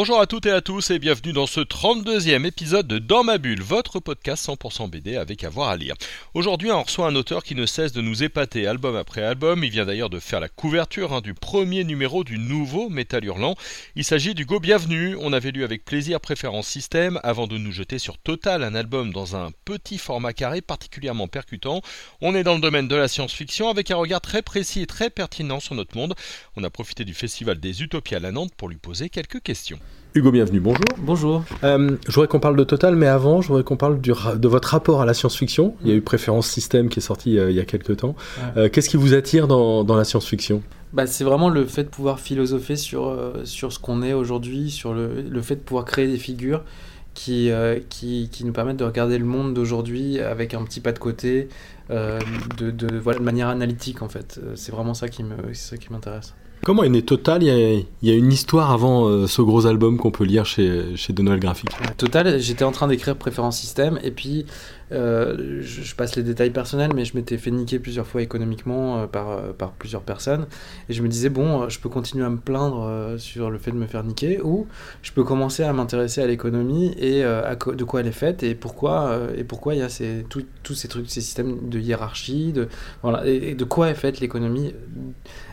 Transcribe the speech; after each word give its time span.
Bonjour 0.00 0.20
à 0.20 0.28
toutes 0.28 0.46
et 0.46 0.52
à 0.52 0.60
tous 0.60 0.92
et 0.92 1.00
bienvenue 1.00 1.32
dans 1.32 1.48
ce 1.48 1.58
32e 1.58 2.46
épisode 2.46 2.86
de 2.86 3.00
Dans 3.00 3.24
ma 3.24 3.36
bulle, 3.36 3.62
votre 3.62 3.98
podcast 3.98 4.46
100% 4.46 4.88
BD 4.88 5.16
avec 5.16 5.42
avoir 5.42 5.70
à 5.70 5.76
lire. 5.76 5.96
Aujourd'hui, 6.34 6.70
on 6.70 6.84
reçoit 6.84 7.08
un 7.08 7.16
auteur 7.16 7.42
qui 7.42 7.56
ne 7.56 7.66
cesse 7.66 7.90
de 7.90 8.00
nous 8.00 8.22
épater 8.22 8.68
album 8.68 8.94
après 8.94 9.24
album. 9.24 9.64
Il 9.64 9.70
vient 9.70 9.86
d'ailleurs 9.86 10.08
de 10.08 10.20
faire 10.20 10.38
la 10.38 10.48
couverture 10.48 11.12
hein, 11.12 11.20
du 11.20 11.34
premier 11.34 11.82
numéro 11.82 12.22
du 12.22 12.38
nouveau 12.38 12.88
Métal 12.88 13.24
Hurlant. 13.24 13.56
Il 13.96 14.04
s'agit 14.04 14.36
d'Hugo 14.36 14.60
Bienvenu. 14.60 15.16
On 15.20 15.32
avait 15.32 15.50
lu 15.50 15.64
avec 15.64 15.84
plaisir 15.84 16.20
Préférence 16.20 16.68
Système 16.68 17.18
avant 17.24 17.48
de 17.48 17.58
nous 17.58 17.72
jeter 17.72 17.98
sur 17.98 18.18
Total, 18.18 18.62
un 18.62 18.76
album 18.76 19.12
dans 19.12 19.34
un 19.34 19.50
petit 19.64 19.98
format 19.98 20.32
carré 20.32 20.60
particulièrement 20.60 21.26
percutant. 21.26 21.82
On 22.20 22.36
est 22.36 22.44
dans 22.44 22.54
le 22.54 22.60
domaine 22.60 22.86
de 22.86 22.94
la 22.94 23.08
science-fiction 23.08 23.68
avec 23.68 23.90
un 23.90 23.96
regard 23.96 24.20
très 24.20 24.42
précis 24.42 24.82
et 24.82 24.86
très 24.86 25.10
pertinent 25.10 25.58
sur 25.58 25.74
notre 25.74 25.96
monde. 25.96 26.14
On 26.54 26.62
a 26.62 26.70
profité 26.70 27.04
du 27.04 27.14
Festival 27.14 27.58
des 27.58 27.82
Utopies 27.82 28.14
à 28.14 28.20
la 28.20 28.30
Nantes 28.30 28.54
pour 28.56 28.68
lui 28.68 28.76
poser 28.76 29.08
quelques 29.08 29.42
questions. 29.42 29.80
Hugo, 30.14 30.32
bienvenue, 30.32 30.58
bonjour. 30.58 30.84
Bonjour. 30.98 31.44
Euh, 31.64 31.96
je 32.08 32.12
voudrais 32.12 32.28
qu'on 32.28 32.40
parle 32.40 32.56
de 32.56 32.64
Total, 32.64 32.96
mais 32.96 33.06
avant, 33.06 33.40
je 33.42 33.48
voudrais 33.48 33.62
qu'on 33.62 33.76
parle 33.76 34.00
du 34.00 34.10
de 34.10 34.48
votre 34.48 34.68
rapport 34.68 35.00
à 35.02 35.06
la 35.06 35.14
science-fiction. 35.14 35.74
Il 35.82 35.88
y 35.88 35.92
a 35.92 35.94
eu 35.94 36.00
Préférence 36.00 36.48
Système 36.48 36.88
qui 36.88 36.98
est 36.98 37.02
sorti 37.02 37.38
euh, 37.38 37.50
il 37.50 37.56
y 37.56 37.60
a 37.60 37.64
quelques 37.64 37.98
temps. 37.98 38.16
Ouais. 38.56 38.62
Euh, 38.62 38.68
Qu'est-ce 38.68 38.88
qui 38.88 38.96
vous 38.96 39.14
attire 39.14 39.46
dans, 39.46 39.84
dans 39.84 39.96
la 39.96 40.04
science-fiction? 40.04 40.62
Bah, 40.94 41.06
c'est 41.06 41.24
vraiment 41.24 41.50
le 41.50 41.66
fait 41.66 41.84
de 41.84 41.88
pouvoir 41.88 42.18
philosopher 42.20 42.74
sur, 42.76 43.06
euh, 43.06 43.44
sur 43.44 43.72
ce 43.72 43.78
qu'on 43.78 44.02
est 44.02 44.14
aujourd'hui, 44.14 44.70
sur 44.70 44.94
le, 44.94 45.20
le 45.20 45.42
fait 45.42 45.56
de 45.56 45.60
pouvoir 45.60 45.84
créer 45.84 46.06
des 46.08 46.16
figures 46.18 46.64
qui, 47.12 47.50
euh, 47.50 47.78
qui, 47.90 48.30
qui 48.32 48.44
nous 48.46 48.52
permettent 48.52 48.78
de 48.78 48.84
regarder 48.84 49.18
le 49.18 49.26
monde 49.26 49.52
d'aujourd'hui 49.52 50.20
avec 50.20 50.54
un 50.54 50.64
petit 50.64 50.80
pas 50.80 50.92
de 50.92 50.98
côté, 50.98 51.48
euh, 51.90 52.18
de, 52.56 52.70
de, 52.70 52.96
voilà, 52.98 53.18
de 53.18 53.24
manière 53.24 53.48
analytique 53.48 54.00
en 54.02 54.08
fait. 54.08 54.40
C'est 54.54 54.72
vraiment 54.72 54.94
ça 54.94 55.08
qui 55.08 55.22
me- 55.22 55.36
c'est 55.52 55.70
ça 55.70 55.76
qui 55.76 55.92
m'intéresse. 55.92 56.34
Comment 56.64 56.84
est 56.84 56.88
né 56.88 57.02
Total? 57.02 57.42
Il 57.42 57.84
y, 58.02 58.10
a, 58.10 58.14
une 58.14 58.32
histoire 58.32 58.70
avant 58.70 59.08
euh, 59.08 59.26
ce 59.26 59.42
gros 59.42 59.66
album 59.66 59.96
qu'on 59.96 60.10
peut 60.10 60.24
lire 60.24 60.44
chez, 60.44 60.96
chez 60.96 61.12
Graphique. 61.12 61.70
Ouais, 61.80 61.94
Total, 61.96 62.38
j'étais 62.40 62.64
en 62.64 62.72
train 62.72 62.88
d'écrire 62.88 63.16
Préférence 63.16 63.58
Système 63.58 63.98
et 64.02 64.10
puis 64.10 64.44
euh, 64.90 65.60
je, 65.60 65.94
passe 65.94 66.16
les 66.16 66.22
détails 66.22 66.50
personnels, 66.50 66.92
mais 66.94 67.04
je 67.04 67.16
m'étais 67.16 67.36
fait 67.36 67.50
niquer 67.50 67.78
plusieurs 67.78 68.06
fois 68.06 68.22
économiquement 68.22 69.02
euh, 69.02 69.06
par, 69.06 69.30
euh, 69.30 69.52
par 69.52 69.72
plusieurs 69.72 70.02
personnes 70.02 70.46
et 70.88 70.92
je 70.92 71.02
me 71.02 71.08
disais, 71.08 71.28
bon, 71.28 71.68
je 71.68 71.78
peux 71.78 71.88
continuer 71.88 72.24
à 72.24 72.30
me 72.30 72.38
plaindre 72.38 73.14
sur 73.18 73.50
le 73.50 73.58
fait 73.58 73.70
de 73.70 73.76
me 73.76 73.86
faire 73.86 74.04
niquer 74.04 74.40
ou 74.42 74.66
je 75.02 75.12
peux 75.12 75.24
commencer 75.24 75.62
à 75.62 75.72
m'intéresser 75.72 76.22
à 76.22 76.26
l'économie 76.26 76.94
et 76.98 77.24
à 77.24 77.56
de 77.56 77.84
quoi 77.84 78.00
elle 78.00 78.06
est 78.06 78.12
faite 78.12 78.42
et 78.42 78.54
pourquoi 78.54 79.20
et 79.36 79.44
il 79.72 79.78
y 79.78 79.82
a 79.82 79.88
ces, 79.88 80.24
tous 80.28 80.74
ces 80.74 80.88
trucs, 80.88 81.10
ces 81.10 81.20
systèmes 81.20 81.68
de 81.68 81.78
hiérarchie, 81.78 82.52
de, 82.52 82.68
voilà, 83.02 83.26
et, 83.26 83.54
de 83.54 83.64
quoi 83.64 83.90
est 83.90 83.94
faite 83.94 84.20
l'économie. 84.20 84.74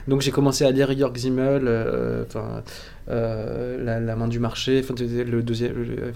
Donc 0.08 0.22
j'ai 0.22 0.32
commencé 0.32 0.64
à 0.66 0.72
lire 0.72 0.98
Jörg 0.98 1.18
Simmel, 1.18 1.68
enfin, 2.28 2.64
euh, 3.10 3.84
la, 3.84 4.16
main 4.16 4.28
du 4.28 4.40
marché, 4.40 4.82
le 4.82 5.42
deuxième, 5.42 5.74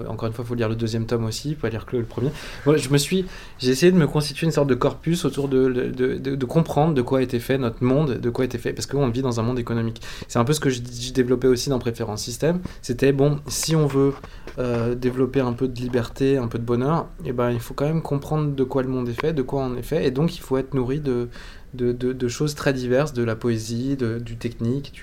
encore 0.07 0.27
une 0.27 0.33
fois, 0.33 0.43
il 0.45 0.47
faut 0.47 0.55
lire 0.55 0.69
le 0.69 0.75
deuxième 0.75 1.05
tome 1.05 1.25
aussi, 1.25 1.55
pas 1.55 1.69
lire 1.69 1.85
que 1.85 1.97
le 1.97 2.03
premier. 2.03 2.31
Je 2.65 2.89
me 2.89 2.97
suis, 2.97 3.25
j'ai 3.59 3.71
essayé 3.71 3.91
de 3.91 3.97
me 3.97 4.07
constituer 4.07 4.45
une 4.45 4.51
sorte 4.51 4.69
de 4.69 4.75
corpus 4.75 5.25
autour 5.25 5.47
de, 5.47 5.67
de, 5.69 6.45
comprendre 6.45 6.93
de 6.93 7.01
quoi 7.01 7.21
était 7.21 7.39
fait 7.39 7.57
notre 7.57 7.83
monde, 7.83 8.19
de 8.19 8.29
quoi 8.29 8.45
était 8.45 8.57
fait, 8.57 8.73
parce 8.73 8.87
qu'on 8.87 9.07
vit 9.09 9.21
dans 9.21 9.39
un 9.39 9.43
monde 9.43 9.59
économique. 9.59 10.01
C'est 10.27 10.39
un 10.39 10.45
peu 10.45 10.53
ce 10.53 10.59
que 10.59 10.69
je 10.69 10.81
développais 11.13 11.47
aussi 11.47 11.69
dans 11.69 11.79
Préférence 11.79 12.23
Système. 12.23 12.59
C'était 12.81 13.11
bon, 13.11 13.39
si 13.47 13.75
on 13.75 13.85
veut 13.85 14.13
euh, 14.57 14.95
développer 14.95 15.41
un 15.41 15.53
peu 15.53 15.67
de 15.67 15.79
liberté, 15.79 16.37
un 16.37 16.47
peu 16.47 16.57
de 16.57 16.63
bonheur, 16.63 17.07
et 17.23 17.33
ben 17.33 17.51
il 17.51 17.59
faut 17.59 17.73
quand 17.73 17.85
même 17.85 18.01
comprendre 18.01 18.55
de 18.55 18.63
quoi 18.63 18.81
le 18.81 18.89
monde 18.89 19.07
est 19.09 19.19
fait, 19.19 19.33
de 19.33 19.41
quoi 19.41 19.61
on 19.61 19.75
est 19.75 19.83
fait, 19.83 20.05
et 20.05 20.11
donc 20.11 20.35
il 20.35 20.41
faut 20.41 20.57
être 20.57 20.73
nourri 20.73 20.99
de 20.99 21.29
de, 21.73 22.27
choses 22.27 22.55
très 22.55 22.73
diverses, 22.73 23.13
de 23.13 23.23
la 23.23 23.35
poésie, 23.35 23.97
du 23.97 24.37
technique, 24.37 25.01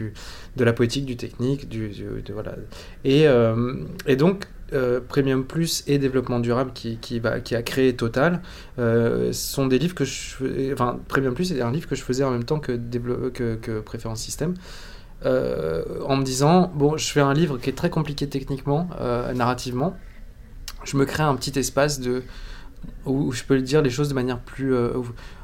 de 0.56 0.64
la 0.64 0.72
poétique, 0.72 1.04
du 1.04 1.16
technique, 1.16 1.68
du, 1.68 1.90
voilà. 2.32 2.54
Et, 3.04 3.26
euh, 3.26 3.74
donc, 4.18 4.46
euh, 4.72 5.00
Premium 5.06 5.44
Plus 5.44 5.84
et 5.86 5.98
Développement 5.98 6.40
Durable 6.40 6.72
qui, 6.74 6.98
qui, 6.98 7.22
qui 7.44 7.54
a 7.54 7.62
créé 7.62 7.94
Total 7.94 8.42
euh, 8.80 9.32
sont 9.32 9.68
des 9.68 9.78
livres 9.78 9.94
que 9.94 10.04
je 10.04 10.72
enfin 10.72 10.98
Premium 11.06 11.34
Plus 11.34 11.52
est 11.52 11.60
un 11.60 11.70
livre 11.70 11.88
que 11.88 11.94
je 11.94 12.02
faisais 12.02 12.24
en 12.24 12.32
même 12.32 12.42
temps 12.42 12.58
que, 12.58 12.72
que, 13.28 13.54
que 13.54 13.78
Préférence 13.78 14.20
Système 14.20 14.54
en 15.24 16.16
me 16.16 16.24
disant 16.24 16.72
bon 16.74 16.96
je 16.96 17.06
fais 17.06 17.20
un 17.20 17.32
livre 17.32 17.58
qui 17.58 17.70
est 17.70 17.74
très 17.74 17.90
compliqué 17.90 18.28
techniquement 18.28 18.88
narrativement 19.36 19.96
je 20.82 20.96
me 20.96 21.04
crée 21.04 21.22
un 21.22 21.36
petit 21.36 21.56
espace 21.56 22.00
de 22.00 22.24
où 23.06 23.32
je 23.32 23.44
peux 23.44 23.60
dire 23.60 23.82
les 23.82 23.90
choses 23.90 24.08
de 24.08 24.14
manière 24.14 24.38
plus 24.38 24.74
euh, 24.74 24.90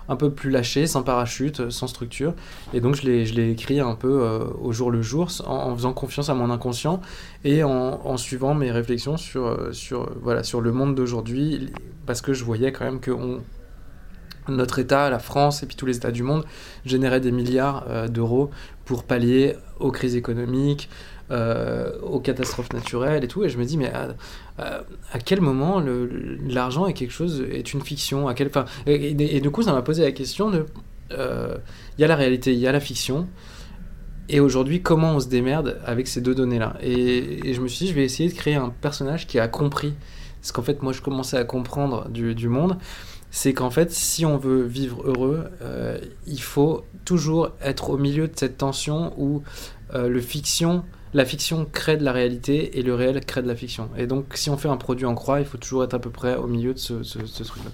un 0.08 0.16
peu 0.16 0.30
plus 0.30 0.50
lâchée, 0.50 0.86
sans 0.86 1.02
parachute, 1.02 1.60
euh, 1.60 1.70
sans 1.70 1.86
structure. 1.86 2.34
Et 2.74 2.80
donc 2.80 2.96
je 2.96 3.02
l'ai, 3.02 3.50
écrit 3.50 3.80
un 3.80 3.94
peu 3.94 4.22
euh, 4.22 4.44
au 4.60 4.72
jour 4.72 4.90
le 4.90 5.02
jour, 5.02 5.28
en, 5.46 5.74
faisant 5.74 5.92
confiance 5.92 6.28
à 6.28 6.34
mon 6.34 6.50
inconscient 6.50 7.00
et 7.44 7.62
en, 7.62 8.16
suivant 8.16 8.54
mes 8.54 8.70
réflexions 8.70 9.16
sur, 9.16 9.68
sur, 9.72 10.10
voilà, 10.20 10.42
sur 10.42 10.60
le 10.60 10.72
monde 10.72 10.94
d'aujourd'hui, 10.94 11.72
parce 12.06 12.20
que 12.20 12.32
je 12.32 12.44
voyais 12.44 12.72
quand 12.72 12.84
même 12.84 13.00
que 13.00 13.12
notre 14.48 14.80
État, 14.80 15.08
la 15.08 15.20
France 15.20 15.62
et 15.62 15.66
puis 15.66 15.76
tous 15.76 15.86
les 15.86 15.96
États 15.96 16.10
du 16.10 16.24
monde 16.24 16.44
généraient 16.84 17.20
des 17.20 17.30
milliards 17.30 18.08
d'euros 18.10 18.50
pour 18.84 19.04
pallier 19.04 19.54
aux 19.78 19.92
crises 19.92 20.16
économiques, 20.16 20.88
euh, 21.32 21.98
aux 22.02 22.20
catastrophes 22.20 22.72
naturelles 22.72 23.24
et 23.24 23.28
tout. 23.28 23.42
Et 23.44 23.48
je 23.48 23.58
me 23.58 23.64
dis, 23.64 23.76
mais 23.76 23.90
à, 23.92 24.14
quel 25.24 25.40
moment 25.40 25.82
l'argent 26.46 26.86
est 26.86 26.92
quelque 26.92 27.12
chose, 27.12 27.44
est 27.50 27.72
une 27.72 27.80
fiction? 27.80 28.28
À 28.28 28.34
quel, 28.34 28.48
enfin, 28.48 28.66
et, 28.86 29.40
du 29.40 29.50
coup, 29.50 29.62
ça 29.62 29.72
m'a 29.72 29.82
posé 29.82 30.02
la 30.02 30.12
question 30.12 30.50
de. 30.50 30.66
euh, 31.12 31.56
Il 31.98 32.02
y 32.02 32.04
a 32.04 32.08
la 32.08 32.16
réalité, 32.16 32.52
il 32.52 32.60
y 32.60 32.66
a 32.66 32.72
la 32.72 32.80
fiction. 32.80 33.26
Et 34.28 34.38
aujourd'hui, 34.38 34.82
comment 34.82 35.16
on 35.16 35.20
se 35.20 35.28
démerde 35.28 35.80
avec 35.84 36.06
ces 36.06 36.20
deux 36.20 36.34
données-là? 36.34 36.76
Et, 36.80 37.48
et 37.48 37.54
je 37.54 37.60
me 37.60 37.68
suis 37.68 37.86
dit, 37.86 37.90
je 37.90 37.96
vais 37.96 38.04
essayer 38.04 38.28
de 38.28 38.34
créer 38.34 38.54
un 38.54 38.70
personnage 38.70 39.26
qui 39.26 39.38
a 39.40 39.48
compris 39.48 39.94
ce 40.42 40.52
qu'en 40.52 40.62
fait, 40.62 40.82
moi, 40.82 40.92
je 40.92 41.00
commençais 41.00 41.36
à 41.36 41.44
comprendre 41.44 42.08
du, 42.08 42.34
du 42.34 42.48
monde. 42.48 42.76
C'est 43.30 43.54
qu'en 43.54 43.70
fait, 43.70 43.90
si 43.90 44.26
on 44.26 44.36
veut 44.36 44.62
vivre 44.62 45.02
heureux, 45.06 45.44
euh, 45.62 45.98
il 46.26 46.42
faut 46.42 46.84
toujours 47.04 47.50
être 47.62 47.90
au 47.90 47.96
milieu 47.96 48.28
de 48.28 48.32
cette 48.36 48.58
tension 48.58 49.14
où 49.16 49.42
euh, 49.94 50.08
le 50.08 50.20
fiction, 50.20 50.84
la 51.14 51.24
fiction 51.24 51.66
crée 51.70 51.96
de 51.96 52.04
la 52.04 52.12
réalité 52.12 52.78
et 52.78 52.82
le 52.82 52.94
réel 52.94 53.24
crée 53.24 53.42
de 53.42 53.48
la 53.48 53.54
fiction. 53.54 53.90
Et 53.96 54.06
donc, 54.06 54.26
si 54.34 54.50
on 54.50 54.56
fait 54.56 54.68
un 54.68 54.76
produit 54.76 55.04
en 55.06 55.14
croix, 55.14 55.40
il 55.40 55.46
faut 55.46 55.58
toujours 55.58 55.84
être 55.84 55.94
à 55.94 55.98
peu 55.98 56.10
près 56.10 56.36
au 56.36 56.46
milieu 56.46 56.72
de 56.72 56.78
ce, 56.78 56.94
truc-là. 56.94 57.70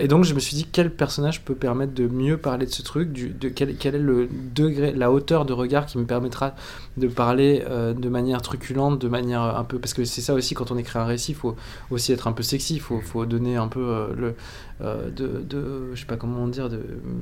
Et 0.00 0.08
donc, 0.08 0.24
je 0.24 0.34
me 0.34 0.40
suis 0.40 0.56
dit, 0.56 0.66
quel 0.70 0.90
personnage 0.90 1.44
peut 1.44 1.54
permettre 1.54 1.94
de 1.94 2.08
mieux 2.08 2.36
parler 2.38 2.66
de 2.66 2.70
ce 2.72 2.82
truc 2.82 3.12
de 3.12 3.48
quel, 3.48 3.70
est 3.70 3.98
le 3.98 4.28
degré, 4.54 4.92
la 4.92 5.12
hauteur 5.12 5.44
de 5.44 5.52
regard 5.52 5.86
qui 5.86 5.98
me 5.98 6.04
permettra 6.04 6.54
de 6.96 7.06
parler 7.08 7.62
euh, 7.68 7.92
de 7.94 8.08
manière 8.08 8.42
truculente, 8.42 9.00
de 9.00 9.08
manière 9.08 9.42
un 9.42 9.64
peu. 9.64 9.78
Parce 9.78 9.94
que 9.94 10.04
c'est 10.04 10.20
ça 10.22 10.34
aussi, 10.34 10.54
quand 10.54 10.70
on 10.70 10.78
écrit 10.78 10.98
un 10.98 11.04
récit, 11.04 11.32
il 11.32 11.36
faut 11.36 11.54
aussi 11.90 12.12
être 12.12 12.26
un 12.26 12.32
peu 12.32 12.42
sexy, 12.42 12.74
il 12.74 12.80
faut, 12.80 13.26
donner 13.26 13.56
un 13.56 13.68
peu 13.68 13.80
euh, 13.80 14.06
le. 14.16 14.34
euh, 14.80 15.10
de. 15.10 15.94
Je 15.94 16.00
sais 16.00 16.06
pas 16.06 16.16
comment 16.16 16.46
dire, 16.48 16.68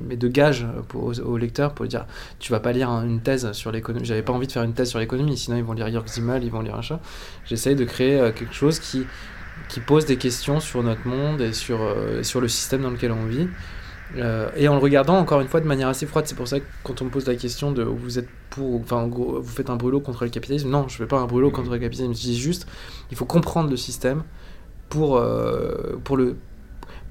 mais 0.07 0.15
de 0.17 0.27
gage 0.27 0.65
pour, 0.87 1.03
aux, 1.03 1.19
aux 1.19 1.37
lecteurs 1.37 1.73
pour 1.73 1.85
dire 1.85 2.05
tu 2.39 2.51
vas 2.51 2.59
pas 2.59 2.71
lire 2.71 2.89
un- 2.89 3.05
une 3.05 3.19
thèse 3.21 3.51
sur 3.51 3.71
l'économie. 3.71 4.05
J'avais 4.05 4.23
pas 4.23 4.33
envie 4.33 4.47
de 4.47 4.51
faire 4.51 4.63
une 4.63 4.73
thèse 4.73 4.89
sur 4.89 4.99
l'économie, 4.99 5.37
sinon 5.37 5.57
ils 5.57 5.63
vont 5.63 5.73
lire 5.73 6.03
Simmel, 6.05 6.43
ils 6.43 6.51
vont 6.51 6.61
lire 6.61 6.75
un 6.75 6.81
chat. 6.81 6.99
J'essaye 7.45 7.75
de 7.75 7.85
créer 7.85 8.19
euh, 8.19 8.31
quelque 8.31 8.53
chose 8.53 8.79
qui, 8.79 9.03
qui 9.67 9.79
pose 9.79 10.05
des 10.05 10.17
questions 10.17 10.59
sur 10.59 10.83
notre 10.83 11.07
monde 11.07 11.41
et 11.41 11.53
sur, 11.53 11.81
euh, 11.81 12.23
sur 12.23 12.41
le 12.41 12.47
système 12.47 12.81
dans 12.81 12.89
lequel 12.89 13.11
on 13.11 13.25
vit. 13.25 13.47
Euh, 14.17 14.49
et 14.55 14.67
en 14.67 14.75
le 14.75 14.79
regardant 14.79 15.17
encore 15.17 15.41
une 15.41 15.47
fois 15.47 15.61
de 15.61 15.67
manière 15.67 15.87
assez 15.87 16.05
froide, 16.05 16.25
c'est 16.27 16.35
pour 16.35 16.47
ça 16.47 16.59
que 16.59 16.65
quand 16.83 17.01
on 17.01 17.05
me 17.05 17.09
pose 17.09 17.27
la 17.27 17.35
question 17.35 17.71
de 17.71 17.83
vous 17.83 18.19
êtes 18.19 18.29
pour, 18.51 18.79
enfin 18.79 18.97
en 18.97 19.07
gros, 19.07 19.41
vous 19.41 19.49
faites 19.49 19.69
un 19.69 19.75
brûlot 19.75 19.99
contre 19.99 20.23
le 20.23 20.29
capitalisme, 20.29 20.69
non, 20.69 20.87
je 20.87 20.97
fais 20.97 21.07
pas 21.07 21.19
un 21.19 21.25
brûlot 21.25 21.49
contre 21.49 21.71
le 21.71 21.79
capitalisme, 21.79 22.13
je 22.13 22.21
dis 22.21 22.39
juste, 22.39 22.67
il 23.09 23.17
faut 23.17 23.25
comprendre 23.25 23.69
le 23.69 23.77
système 23.77 24.23
pour, 24.89 25.17
euh, 25.17 25.99
pour 26.03 26.17
le 26.17 26.37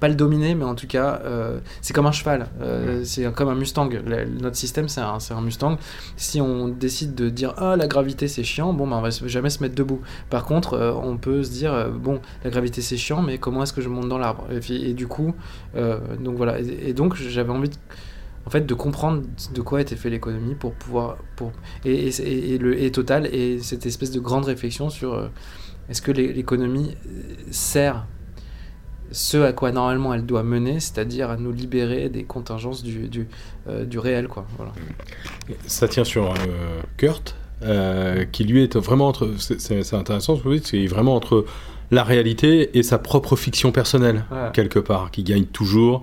pas 0.04 0.08
le 0.08 0.14
dominer, 0.16 0.54
mais 0.54 0.64
en 0.66 0.74
tout 0.74 0.86
cas, 0.86 1.22
euh, 1.24 1.60
c'est 1.80 1.94
comme 1.94 2.04
un 2.04 2.12
cheval, 2.12 2.46
euh, 2.60 3.02
c'est 3.04 3.24
comme 3.32 3.48
un 3.48 3.54
Mustang. 3.54 3.88
Le- 3.88 4.26
notre 4.26 4.56
système, 4.56 4.86
c'est 4.88 5.00
un, 5.00 5.40
Mustang. 5.40 5.78
Si 6.16 6.42
on 6.42 6.68
décide 6.68 7.14
de 7.14 7.30
dire 7.30 7.54
ah 7.56 7.74
la 7.76 7.86
gravité 7.86 8.28
c'est 8.28 8.44
chiant, 8.44 8.74
bon 8.74 8.86
ben 8.86 8.96
on 8.96 9.00
va 9.00 9.08
jamais 9.10 9.48
se 9.48 9.62
mettre 9.62 9.74
debout. 9.74 10.02
Par 10.28 10.44
contre, 10.44 10.74
euh, 10.74 10.92
on 10.92 11.16
peut 11.16 11.42
se 11.42 11.50
dire 11.50 11.88
bon 11.90 12.20
la 12.44 12.50
gravité 12.50 12.82
c'est 12.82 12.98
chiant, 12.98 13.22
mais 13.22 13.38
comment 13.38 13.62
est-ce 13.62 13.72
que 13.72 13.80
je 13.80 13.88
monte 13.88 14.08
dans 14.10 14.18
l'arbre? 14.18 14.44
Et, 14.52 14.60
puis- 14.60 14.84
et 14.84 14.92
du 14.92 15.06
coup, 15.06 15.34
donc 15.74 16.36
voilà. 16.36 16.60
Et, 16.60 16.90
et 16.90 16.92
donc 16.92 17.14
j'avais 17.16 17.50
envie 17.52 17.70
de, 17.70 17.76
en 18.46 18.50
fait 18.50 18.66
de 18.66 18.74
comprendre 18.74 19.22
de 19.54 19.60
quoi 19.62 19.80
était 19.80 19.96
fait 19.96 20.10
l'économie 20.10 20.54
pour 20.54 20.72
pouvoir 20.74 21.16
pour 21.36 21.50
et, 21.86 22.08
et, 22.08 22.58
le 22.58 22.78
et 22.82 22.90
total 22.92 23.26
et 23.32 23.58
cette 23.60 23.86
espèce 23.86 24.10
de 24.10 24.20
grande 24.20 24.44
réflexion 24.44 24.90
sur 24.90 25.14
euh, 25.14 25.28
est-ce 25.88 26.02
que 26.02 26.12
l'é- 26.12 26.32
l'économie 26.34 26.94
sert 27.50 28.06
ce 29.12 29.36
à 29.38 29.52
quoi 29.52 29.70
normalement 29.72 30.12
elle 30.14 30.26
doit 30.26 30.42
mener, 30.42 30.80
c'est-à-dire 30.80 31.30
à 31.30 31.36
nous 31.36 31.52
libérer 31.52 32.08
des 32.08 32.24
contingences 32.24 32.82
du, 32.82 33.08
du, 33.08 33.28
euh, 33.68 33.84
du 33.84 33.98
réel. 33.98 34.28
Quoi. 34.28 34.46
Voilà. 34.56 34.72
Ça 35.66 35.88
tient 35.88 36.04
sur 36.04 36.30
euh, 36.32 36.34
Kurt. 36.96 37.36
euh, 37.62 38.24
qui 38.30 38.44
lui 38.44 38.62
est 38.64 38.76
vraiment 38.76 39.08
entre. 39.08 39.30
C'est 39.38 39.94
intéressant 39.94 40.36
ce 40.36 40.42
que 40.42 40.48
vous 40.48 40.54
dites, 40.54 40.66
c'est 40.66 40.86
vraiment 40.86 41.14
entre 41.14 41.44
la 41.90 42.02
réalité 42.02 42.76
et 42.76 42.82
sa 42.82 42.98
propre 42.98 43.36
fiction 43.36 43.70
personnelle, 43.72 44.24
Ouais. 44.30 44.50
quelque 44.52 44.78
part, 44.80 45.10
qui 45.10 45.22
gagne 45.22 45.44
toujours. 45.44 46.02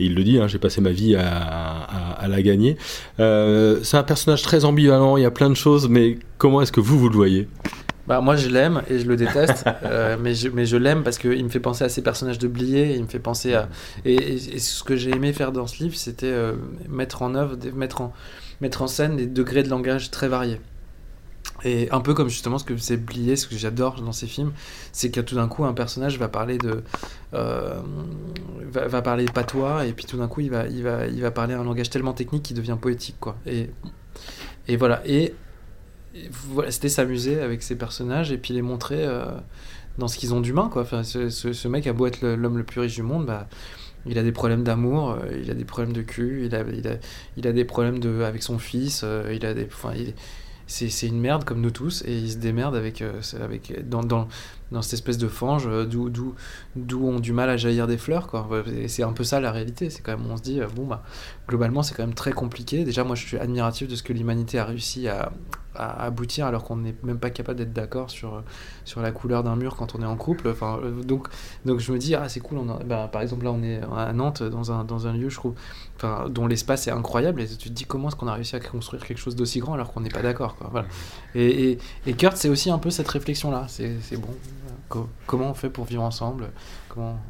Et 0.00 0.06
il 0.06 0.14
le 0.14 0.22
dit, 0.24 0.38
hein, 0.38 0.46
j'ai 0.48 0.58
passé 0.58 0.80
ma 0.80 0.90
vie 0.90 1.16
à, 1.16 1.26
à- 1.28 2.12
à 2.24 2.28
la 2.28 2.40
gagner. 2.42 2.76
C'est 3.18 3.96
un 3.96 4.02
personnage 4.04 4.42
très 4.42 4.64
ambivalent, 4.64 5.16
il 5.16 5.22
y 5.22 5.26
a 5.26 5.30
plein 5.30 5.50
de 5.50 5.54
choses, 5.56 5.88
mais 5.88 6.18
comment 6.38 6.62
est-ce 6.62 6.72
que 6.72 6.80
vous, 6.80 6.98
vous 6.98 7.08
le 7.08 7.14
voyez? 7.16 7.48
Bah, 8.08 8.22
moi, 8.22 8.36
je 8.36 8.48
l'aime 8.48 8.82
et 8.88 8.98
je 8.98 9.06
le 9.06 9.16
déteste, 9.16 9.66
euh, 9.84 10.16
mais 10.18 10.34
je, 10.34 10.48
mais 10.48 10.64
je 10.64 10.78
l'aime 10.78 11.02
parce 11.02 11.18
qu'il 11.18 11.44
me 11.44 11.50
fait 11.50 11.60
penser 11.60 11.84
à 11.84 11.90
ces 11.90 12.00
personnages 12.00 12.38
de 12.38 12.48
Blier, 12.48 12.94
il 12.96 13.02
me 13.02 13.06
fait 13.06 13.18
penser 13.18 13.52
à. 13.52 13.68
Et, 14.06 14.38
ce 14.38 14.82
que 14.82 14.96
j'ai 14.96 15.10
aimé 15.10 15.34
faire 15.34 15.52
dans 15.52 15.66
ce 15.66 15.82
livre, 15.82 15.94
c'était 15.94 16.24
euh, 16.24 16.54
mettre 16.88 17.20
en 17.20 17.34
œuvre, 17.34 17.58
mettre 17.74 18.00
en, 18.00 18.14
mettre 18.62 18.80
en 18.80 18.86
scène 18.86 19.16
des 19.16 19.26
degrés 19.26 19.62
de 19.62 19.68
langage 19.68 20.10
très 20.10 20.26
variés. 20.26 20.58
Et 21.64 21.90
un 21.90 22.00
peu 22.00 22.14
comme 22.14 22.30
justement 22.30 22.56
ce 22.56 22.64
que 22.64 22.78
c'est 22.78 22.96
Blier, 22.96 23.36
ce 23.36 23.46
que 23.46 23.56
j'adore 23.56 24.00
dans 24.00 24.12
ces 24.12 24.26
films, 24.26 24.52
c'est 24.92 25.10
que 25.10 25.20
tout 25.20 25.34
d'un 25.34 25.48
coup, 25.48 25.66
un 25.66 25.74
personnage 25.74 26.18
va 26.18 26.28
parler 26.28 26.56
de. 26.56 26.82
euh, 27.34 27.78
va, 28.72 28.88
va 28.88 29.02
parler 29.02 29.26
patois, 29.26 29.84
et 29.84 29.92
puis 29.92 30.06
tout 30.06 30.16
d'un 30.16 30.28
coup, 30.28 30.40
il 30.40 30.50
va, 30.50 30.66
il, 30.66 30.82
va, 30.82 31.06
il 31.08 31.20
va 31.20 31.30
parler 31.30 31.52
un 31.52 31.62
langage 31.62 31.90
tellement 31.90 32.14
technique 32.14 32.44
qu'il 32.44 32.56
devient 32.56 32.78
poétique, 32.80 33.16
quoi. 33.20 33.36
Et, 33.44 33.68
et 34.66 34.78
voilà. 34.78 35.02
Et 35.04 35.34
voilà, 36.30 36.70
c'était 36.70 36.88
s'amuser 36.88 37.40
avec 37.40 37.62
ces 37.62 37.76
personnages 37.76 38.32
et 38.32 38.38
puis 38.38 38.54
les 38.54 38.62
montrer 38.62 39.04
euh, 39.04 39.26
dans 39.98 40.08
ce 40.08 40.18
qu'ils 40.18 40.34
ont 40.34 40.40
d'humain 40.40 40.68
quoi. 40.72 40.82
Enfin, 40.82 41.02
ce, 41.02 41.28
ce- 41.28 41.68
mec 41.68 41.86
a 41.86 41.92
beau 41.92 42.06
être 42.06 42.22
l'homme 42.22 42.58
le 42.58 42.64
plus 42.64 42.80
riche 42.80 42.94
du 42.94 43.02
monde, 43.02 43.26
bah, 43.26 43.48
il 44.06 44.18
a 44.18 44.22
des 44.22 44.32
problèmes 44.32 44.64
d'amour, 44.64 45.10
euh, 45.12 45.18
il 45.42 45.50
a 45.50 45.54
des 45.54 45.64
problèmes 45.64 45.92
de 45.92 46.02
cul, 46.02 46.46
il 46.46 46.54
a, 46.54 46.62
il 46.72 46.88
a, 46.88 46.96
il 47.36 47.46
a 47.46 47.52
des 47.52 47.64
problèmes 47.64 47.98
de, 47.98 48.22
avec 48.22 48.42
son 48.42 48.58
fils, 48.58 49.02
euh, 49.04 49.32
il 49.34 49.44
a 49.44 49.54
des, 49.54 49.66
enfin, 49.66 49.92
c'est, 50.66 51.06
une 51.06 51.20
merde 51.20 51.44
comme 51.44 51.60
nous 51.60 51.70
tous 51.70 52.02
et 52.06 52.16
il 52.16 52.30
se 52.30 52.36
démerde 52.36 52.76
avec, 52.76 53.02
avec 53.40 53.88
dans, 53.88 54.02
dans, 54.02 54.28
dans 54.70 54.82
cette 54.82 54.94
espèce 54.94 55.16
de 55.16 55.28
fange 55.28 55.66
d'où, 55.88 56.10
d'où, 56.10 57.06
ont 57.06 57.20
du 57.20 57.32
mal 57.32 57.48
à 57.48 57.56
jaillir 57.56 57.86
des 57.86 57.96
fleurs 57.96 58.26
quoi. 58.26 58.46
C'est 58.86 59.02
un 59.02 59.12
peu 59.12 59.24
ça 59.24 59.40
la 59.40 59.50
réalité. 59.50 59.88
C'est 59.88 60.02
quand 60.02 60.18
on 60.28 60.36
se 60.36 60.42
dit 60.42 60.60
bon 60.76 60.86
bah 60.86 61.02
globalement 61.48 61.82
c'est 61.82 61.94
quand 61.94 62.04
même 62.04 62.14
très 62.14 62.32
compliqué. 62.32 62.84
Déjà 62.84 63.02
moi 63.02 63.16
je 63.16 63.26
suis 63.26 63.38
admiratif 63.38 63.88
de 63.88 63.96
ce 63.96 64.02
que 64.02 64.12
l'humanité 64.12 64.58
a 64.58 64.64
réussi 64.64 65.08
à, 65.08 65.32
aboutir 65.74 66.46
alors 66.46 66.64
qu'on 66.64 66.74
n'est 66.76 66.94
même 67.04 67.20
pas 67.20 67.30
capable 67.30 67.58
d'être 67.58 67.72
d'accord 67.72 68.10
sur, 68.10 68.42
sur 68.84 69.00
la 69.00 69.12
couleur 69.12 69.44
d'un 69.44 69.54
mur 69.54 69.76
quand 69.76 69.94
on 69.94 70.02
est 70.02 70.06
en 70.06 70.16
couple. 70.16 70.48
Enfin, 70.48 70.80
euh, 70.82 71.02
donc, 71.04 71.28
donc 71.66 71.78
je 71.78 71.92
me 71.92 71.98
dis, 71.98 72.16
ah 72.16 72.28
c'est 72.28 72.40
cool, 72.40 72.58
on 72.58 72.64
bah, 72.84 73.08
par 73.12 73.22
exemple 73.22 73.44
là 73.44 73.52
on 73.52 73.62
est 73.62 73.80
à 73.96 74.12
Nantes 74.12 74.42
dans 74.42 74.72
un, 74.72 74.82
dans 74.82 75.06
un 75.06 75.12
lieu 75.12 75.28
je 75.28 75.36
trouve, 75.36 75.54
dont 76.30 76.48
l'espace 76.48 76.88
est 76.88 76.90
incroyable 76.90 77.40
et 77.40 77.46
tu 77.46 77.68
te 77.68 77.74
dis 77.74 77.84
comment 77.84 78.08
est-ce 78.08 78.16
qu'on 78.16 78.26
a 78.26 78.34
réussi 78.34 78.56
à 78.56 78.60
construire 78.60 79.04
quelque 79.06 79.18
chose 79.18 79.36
d'aussi 79.36 79.60
grand 79.60 79.74
alors 79.74 79.92
qu'on 79.92 80.00
n'est 80.00 80.08
pas 80.10 80.22
d'accord. 80.22 80.56
Et, 81.36 81.78
Kurt 82.18 82.36
c'est 82.36 82.48
aussi 82.48 82.70
un 82.70 82.78
peu 82.78 82.90
cette 82.90 83.08
réflexion 83.08 83.52
là, 83.52 83.66
c'est 83.68 84.16
bon, 84.16 84.34
co- 84.88 85.08
comment 85.26 85.50
on 85.50 85.54
fait 85.54 85.70
pour 85.70 85.84
vivre 85.84 86.02
ensemble? 86.02 86.50
Comment. 86.88 87.20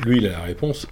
Lui, 0.00 0.18
il 0.18 0.26
a 0.26 0.32
la 0.32 0.40
réponse. 0.40 0.86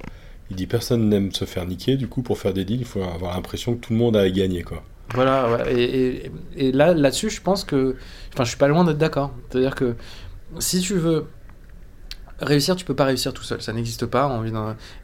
Il 0.51 0.57
dit 0.57 0.67
personne 0.67 1.09
n'aime 1.09 1.33
se 1.33 1.45
faire 1.45 1.65
niquer, 1.67 1.97
du 1.97 2.09
coup, 2.09 2.23
pour 2.23 2.39
faire 2.39 2.53
des 2.53 2.65
deals, 2.65 2.81
il 2.81 2.87
faut 2.87 3.03
avoir 3.03 3.35
l'impression 3.35 3.75
que 3.75 3.81
tout 3.81 3.93
le 3.93 3.99
monde 3.99 4.17
a 4.17 4.29
gagné, 4.31 4.63
quoi. 4.63 4.83
Voilà, 5.15 5.65
et, 5.69 6.31
là, 6.73 6.95
là-dessus, 6.95 7.31
je 7.31 7.41
pense 7.41 7.65
que. 7.65 7.97
Enfin, 8.33 8.45
je 8.45 8.51
suis 8.51 8.59
pas 8.59 8.69
loin 8.69 8.85
d'être 8.85 8.99
d'accord. 8.99 9.33
C'est-à-dire 9.49 9.75
que 9.75 9.97
si 10.59 10.81
tu 10.81 10.95
veux 10.95 11.27
réussir, 12.41 12.77
tu 12.77 12.85
peux 12.85 12.95
pas 12.95 13.05
réussir 13.05 13.33
tout 13.33 13.43
seul. 13.43 13.61
Ça 13.61 13.73
n'existe 13.73 14.07
pas. 14.07 14.29
on 14.29 14.41
vit 14.41 14.53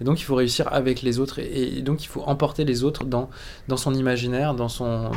Et 0.01 0.05
donc, 0.05 0.21
il 0.21 0.25
faut 0.25 0.37
réussir 0.37 0.73
avec 0.73 1.03
les 1.03 1.19
autres. 1.19 1.41
Et, 1.41 1.83
donc, 1.83 2.05
il 2.05 2.07
faut 2.07 2.23
emporter 2.23 2.65
les 2.65 2.85
autres 2.85 3.05
dans, 3.05 3.29
son 3.77 3.95
imaginaire, 3.95 4.55
dans 4.55 4.69
son. 4.69 5.11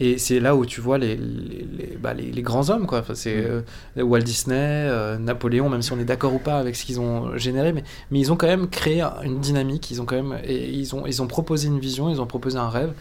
Et 0.00 0.18
c'est 0.18 0.40
là 0.40 0.56
où 0.56 0.66
tu 0.66 0.80
vois 0.80 0.98
les, 0.98 1.16
les, 1.16 1.66
les, 1.78 1.96
bah, 2.00 2.14
les, 2.14 2.42
grands 2.42 2.68
hommes, 2.68 2.86
quoi. 2.86 2.98
Enfin, 2.98 3.14
c'est 3.14 3.36
euh, 3.36 3.62
Walt 3.96 4.22
Disney, 4.22 4.56
euh, 4.56 5.18
Napoléon, 5.18 5.68
même 5.68 5.82
si 5.82 5.92
on 5.92 6.00
est 6.00 6.04
d'accord 6.04 6.34
ou 6.34 6.40
pas 6.40 6.58
avec 6.58 6.74
ce 6.74 6.84
qu'ils 6.84 7.00
ont 7.00 7.36
généré, 7.36 7.72
mais, 7.72 7.84
mais 8.10 8.18
ils 8.18 8.32
ont 8.32 8.36
quand 8.36 8.48
même 8.48 8.68
créé 8.68 9.02
une 9.22 9.38
dynamique, 9.40 9.90
ils 9.92 10.02
ont 10.02 10.04
quand 10.04 10.20
même. 10.20 10.38
Et 10.44 10.68
ils, 10.70 10.96
ont, 10.96 11.06
ils 11.06 11.22
ont 11.22 11.28
proposé 11.28 11.68
une 11.68 11.78
vision, 11.78 12.10
ils 12.10 12.20
ont 12.20 12.26
proposé 12.26 12.58
un 12.58 12.68
rêve 12.68 12.92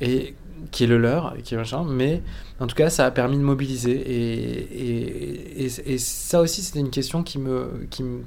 et 0.00 0.34
qui 0.70 0.84
est 0.84 0.86
le 0.86 0.98
leur, 0.98 1.36
qui 1.42 1.54
est 1.54 1.56
machin, 1.56 1.84
mais 1.84 2.22
en 2.58 2.66
tout 2.66 2.76
cas, 2.76 2.88
ça 2.90 3.04
a 3.04 3.10
permis 3.10 3.36
de 3.36 3.42
mobiliser. 3.42 3.92
Et, 3.92 5.62
et, 5.62 5.64
et, 5.66 5.92
et 5.94 5.98
ça 5.98 6.40
aussi, 6.40 6.62
c'était 6.62 6.80
une 6.80 6.90
question 6.90 7.22
qui 7.22 7.38
me, 7.38 7.86
qui 7.90 8.02
me, 8.02 8.22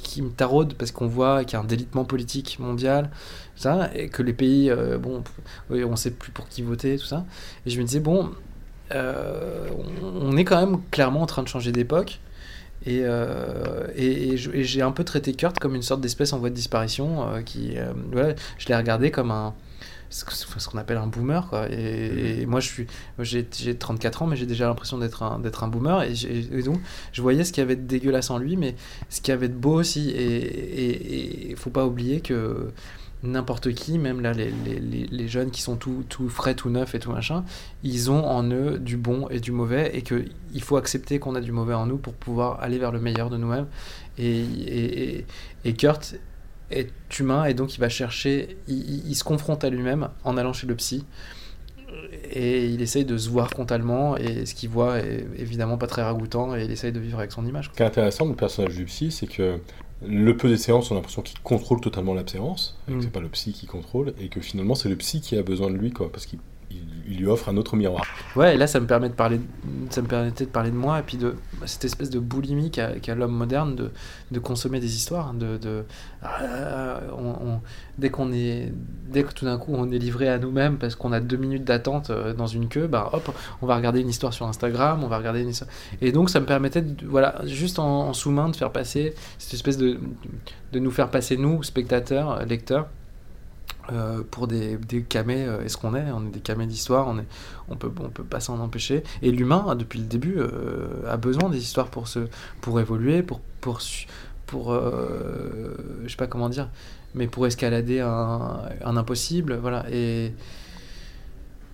qui 0.00 0.22
me 0.22 0.30
taraude 0.30 0.74
parce 0.74 0.90
qu'on 0.90 1.06
voit 1.06 1.44
qu'il 1.44 1.54
y 1.54 1.56
a 1.56 1.60
un 1.60 1.66
délitement 1.66 2.04
politique 2.04 2.58
mondial, 2.58 3.10
ça, 3.56 3.90
et 3.94 4.08
que 4.08 4.22
les 4.22 4.32
pays, 4.32 4.70
euh, 4.70 4.98
bon, 4.98 5.22
on 5.70 5.96
sait 5.96 6.10
plus 6.10 6.30
pour 6.30 6.48
qui 6.48 6.62
voter, 6.62 6.98
tout 6.98 7.06
ça. 7.06 7.24
Et 7.64 7.70
je 7.70 7.78
me 7.78 7.84
disais, 7.84 8.00
bon, 8.00 8.30
euh, 8.92 9.68
on, 10.02 10.36
est 10.36 10.44
quand 10.44 10.58
même 10.64 10.80
clairement 10.90 11.22
en 11.22 11.26
train 11.26 11.42
de 11.42 11.48
changer 11.48 11.72
d'époque. 11.72 12.20
Et, 12.84 13.00
euh, 13.02 13.88
et, 13.96 14.34
et 14.34 14.64
j'ai 14.64 14.82
un 14.82 14.92
peu 14.92 15.02
traité 15.02 15.32
Kurt 15.32 15.58
comme 15.58 15.74
une 15.74 15.82
sorte 15.82 16.00
d'espèce 16.00 16.32
en 16.32 16.38
voie 16.38 16.50
de 16.50 16.54
disparition 16.54 17.28
euh, 17.28 17.42
qui, 17.42 17.76
voilà, 18.12 18.34
je 18.58 18.68
l'ai 18.68 18.76
regardé 18.76 19.10
comme 19.10 19.30
un 19.30 19.54
ce 20.10 20.68
qu'on 20.68 20.78
appelle 20.78 20.96
un 20.96 21.06
boomer 21.06 21.48
quoi. 21.48 21.70
Et, 21.70 22.42
et 22.42 22.46
moi 22.46 22.60
je 22.60 22.68
suis 22.68 22.86
moi, 23.18 23.24
j'ai 23.24 23.46
j'ai 23.56 23.76
34 23.76 24.22
ans 24.22 24.26
mais 24.26 24.36
j'ai 24.36 24.46
déjà 24.46 24.66
l'impression 24.66 24.98
d'être 24.98 25.22
un 25.22 25.38
d'être 25.38 25.64
un 25.64 25.68
boomer. 25.68 26.02
Et, 26.02 26.62
donc 26.62 26.80
je 27.12 27.22
voyais 27.22 27.44
ce 27.44 27.52
qu'il 27.52 27.60
y 27.62 27.64
avait 27.64 27.76
de 27.76 27.86
dégueulasse 27.86 28.30
en 28.30 28.38
lui 28.38 28.56
mais 28.56 28.76
ce 29.08 29.20
qu'il 29.20 29.32
y 29.32 29.34
avait 29.34 29.48
de 29.48 29.54
beau 29.54 29.74
aussi. 29.74 30.10
Et 30.10 31.50
il 31.50 31.56
faut 31.56 31.70
pas 31.70 31.86
oublier 31.86 32.20
que 32.20 32.72
n'importe 33.22 33.72
qui, 33.72 33.98
même 33.98 34.20
là 34.20 34.32
les, 34.32 34.52
les, 34.64 35.06
les, 35.06 35.28
jeunes 35.28 35.50
qui 35.50 35.62
sont 35.62 35.76
tout, 35.76 36.04
tout 36.08 36.28
frais, 36.28 36.54
tout 36.54 36.70
neufs 36.70 36.94
et 36.94 36.98
tout 36.98 37.10
machin, 37.10 37.44
ils 37.82 38.10
ont 38.10 38.24
en 38.24 38.48
eux 38.50 38.78
du 38.78 38.96
bon 38.96 39.28
et 39.28 39.40
du 39.40 39.52
mauvais 39.52 39.90
et 39.94 40.02
que 40.02 40.24
il 40.54 40.62
faut 40.62 40.76
accepter 40.76 41.18
qu'on 41.18 41.34
a 41.34 41.40
du 41.40 41.52
mauvais 41.52 41.74
en 41.74 41.86
nous 41.86 41.98
pour 41.98 42.14
pouvoir 42.14 42.60
aller 42.60 42.78
vers 42.78 42.92
le 42.92 43.00
meilleur 43.00 43.30
de 43.30 43.36
nous-mêmes. 43.36 43.66
Et, 44.18 44.40
et, 44.40 45.26
et 45.64 45.74
Kurt 45.74 46.16
est 46.70 46.90
humain 47.18 47.44
et 47.44 47.54
donc 47.54 47.74
il 47.74 47.80
va 47.80 47.88
chercher, 47.88 48.56
il, 48.66 49.14
se 49.14 49.24
confronte 49.24 49.64
à 49.64 49.70
lui-même 49.70 50.08
en 50.24 50.36
allant 50.36 50.52
chez 50.52 50.66
le 50.66 50.74
psy 50.74 51.04
et 52.30 52.66
il 52.66 52.82
essaye 52.82 53.04
de 53.04 53.16
se 53.16 53.28
voir 53.28 53.48
frontalement 53.50 54.16
et 54.16 54.46
ce 54.46 54.54
qu'il 54.54 54.68
voit 54.68 54.98
est 54.98 55.26
évidemment 55.38 55.78
pas 55.78 55.86
très 55.86 56.02
ragoûtant 56.02 56.56
et 56.56 56.64
il 56.64 56.70
essaye 56.70 56.92
de 56.92 57.00
vivre 57.00 57.18
avec 57.18 57.32
son 57.32 57.46
image. 57.46 57.70
Ce 57.72 57.76
qui 57.76 57.82
est 57.82 57.86
intéressant, 57.86 58.26
le 58.26 58.34
personnage 58.34 58.74
du 58.74 58.84
psy, 58.84 59.10
c'est 59.10 59.26
que 59.26 59.60
le 60.04 60.36
peu 60.36 60.48
des 60.48 60.56
séances, 60.56 60.90
on 60.90 60.94
a 60.94 60.98
l'impression 60.98 61.22
qu'il 61.22 61.40
contrôle 61.40 61.80
totalement 61.80 62.14
la 62.14 62.26
séance, 62.26 62.78
et 62.86 62.92
que 62.92 62.96
Mm. 62.98 63.02
c'est 63.02 63.12
pas 63.12 63.20
le 63.20 63.28
psy 63.28 63.52
qui 63.52 63.66
contrôle, 63.66 64.12
et 64.20 64.28
que 64.28 64.40
finalement 64.40 64.74
c'est 64.74 64.88
le 64.88 64.96
psy 64.96 65.20
qui 65.20 65.38
a 65.38 65.42
besoin 65.42 65.70
de 65.70 65.76
lui, 65.76 65.90
quoi, 65.90 66.10
parce 66.10 66.26
qu'il 66.26 66.38
il- 67.08 67.16
lui 67.16 67.26
offre 67.26 67.48
un 67.48 67.56
autre 67.56 67.76
miroir. 67.76 68.04
Ouais, 68.34 68.56
et 68.56 68.58
là, 68.58 68.66
ça 68.66 68.78
me 68.80 68.86
permet 68.86 69.08
de 69.08 69.14
parler, 69.14 69.40
ça 69.90 70.02
me 70.02 70.06
permettait 70.08 70.44
de 70.44 70.50
parler 70.50 70.70
de 70.70 70.76
moi 70.76 70.98
et 70.98 71.02
puis 71.02 71.16
de 71.16 71.36
cette 71.64 71.84
espèce 71.84 72.10
de 72.10 72.18
boulimie 72.18 72.70
qu'a 72.70 73.14
l'homme 73.14 73.32
moderne 73.32 73.76
de, 74.30 74.38
consommer 74.40 74.80
des 74.80 74.96
histoires. 74.96 75.32
De 75.32 75.58
ah, 76.22 77.00
on- 77.16 77.46
on- 77.48 77.60
dès 77.98 78.10
qu'on 78.10 78.32
est, 78.32 78.72
dès 79.08 79.22
que 79.22 79.32
tout 79.32 79.44
d'un 79.44 79.56
coup 79.58 79.72
on 79.74 79.90
est 79.92 79.98
livré 79.98 80.28
à 80.28 80.38
nous-mêmes 80.38 80.76
parce 80.78 80.94
qu'on 80.96 81.12
a 81.12 81.20
deux 81.20 81.36
minutes 81.36 81.64
d'attente 81.64 82.10
euh, 82.10 82.34
dans 82.34 82.46
une 82.48 82.68
queue, 82.68 82.86
bah 82.88 83.08
hop, 83.12 83.30
on 83.62 83.66
va 83.66 83.76
regarder 83.76 84.00
une 84.00 84.08
histoire 84.08 84.32
sur 84.32 84.46
Instagram, 84.46 85.02
on 85.04 85.08
va 85.08 85.18
regarder 85.18 85.42
une 85.42 85.50
histoire. 85.50 85.70
Et 86.02 86.12
donc, 86.12 86.28
ça 86.28 86.40
me 86.40 86.46
permettait, 86.46 86.84
voilà, 87.04 87.40
juste 87.44 87.78
en, 87.78 88.08
en 88.08 88.12
sous-main, 88.12 88.48
de 88.48 88.56
faire 88.56 88.72
passer 88.72 89.14
cette 89.38 89.54
espèce 89.54 89.78
de, 89.78 89.98
de 90.72 90.78
nous 90.78 90.90
faire 90.90 91.08
passer 91.10 91.36
nous, 91.36 91.62
spectateurs, 91.62 92.44
lecteurs. 92.44 92.88
Euh, 93.92 94.22
pour 94.30 94.46
des, 94.46 94.78
camés, 95.08 95.44
euh, 95.44 95.64
est-ce 95.64 95.76
qu'on 95.76 95.94
est? 95.94 96.10
On 96.10 96.26
est 96.26 96.30
des 96.30 96.40
camés 96.40 96.66
d'histoire, 96.66 97.14
on 97.68 97.76
peut, 97.76 97.90
pas 97.90 98.40
s'en 98.40 98.58
empêcher. 98.60 99.02
Et 99.22 99.30
l'humain, 99.30 99.74
depuis 99.76 99.98
le 99.98 100.06
début, 100.06 100.36
euh, 100.38 100.88
a 101.08 101.16
besoin 101.16 101.48
des 101.50 101.58
histoires 101.58 101.88
pour 101.88 102.80
évoluer, 102.80 103.22
pour, 103.22 103.40
pour, 103.60 103.80
pour, 104.46 104.74
je 104.74 106.08
sais 106.08 106.16
pas 106.16 106.26
comment 106.26 106.48
dire, 106.48 106.68
mais 107.14 107.26
pour 107.26 107.46
escalader 107.46 108.00
un, 108.00 108.60
un 108.84 108.96
impossible, 108.96 109.56
voilà. 109.56 109.84
Et, 109.90 110.32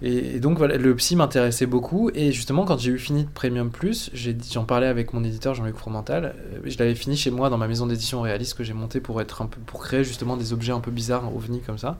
et, 0.02 0.40
donc 0.40 0.58
voilà, 0.58 0.76
le 0.78 0.94
psy 0.96 1.14
m'intéressait 1.16 1.66
beaucoup. 1.66 2.10
Et 2.14 2.32
justement, 2.32 2.64
quand 2.64 2.78
j'ai 2.78 2.90
eu 2.92 2.98
fini 2.98 3.24
de 3.24 3.30
Premium 3.30 3.70
Plus, 3.70 4.10
j'en 4.52 4.64
parlais 4.64 4.88
avec 4.88 5.12
mon 5.12 5.22
éditeur 5.24 5.54
Jean-Luc 5.54 5.76
Fromental. 5.76 6.34
euh, 6.54 6.58
Je 6.64 6.76
l'avais 6.78 6.94
fini 6.94 7.16
chez 7.16 7.30
moi 7.30 7.50
dans 7.50 7.58
ma 7.58 7.68
maison 7.68 7.86
d'édition 7.86 8.20
réaliste 8.20 8.54
que 8.54 8.64
j'ai 8.64 8.72
montée 8.72 9.00
pour 9.00 9.20
être 9.20 9.42
un 9.42 9.46
peu, 9.46 9.60
pour 9.60 9.80
créer 9.82 10.02
justement 10.04 10.36
des 10.36 10.52
objets 10.52 10.72
un 10.72 10.80
peu 10.80 10.90
bizarres, 10.90 11.34
ovnis 11.34 11.60
comme 11.60 11.78
ça. 11.78 11.98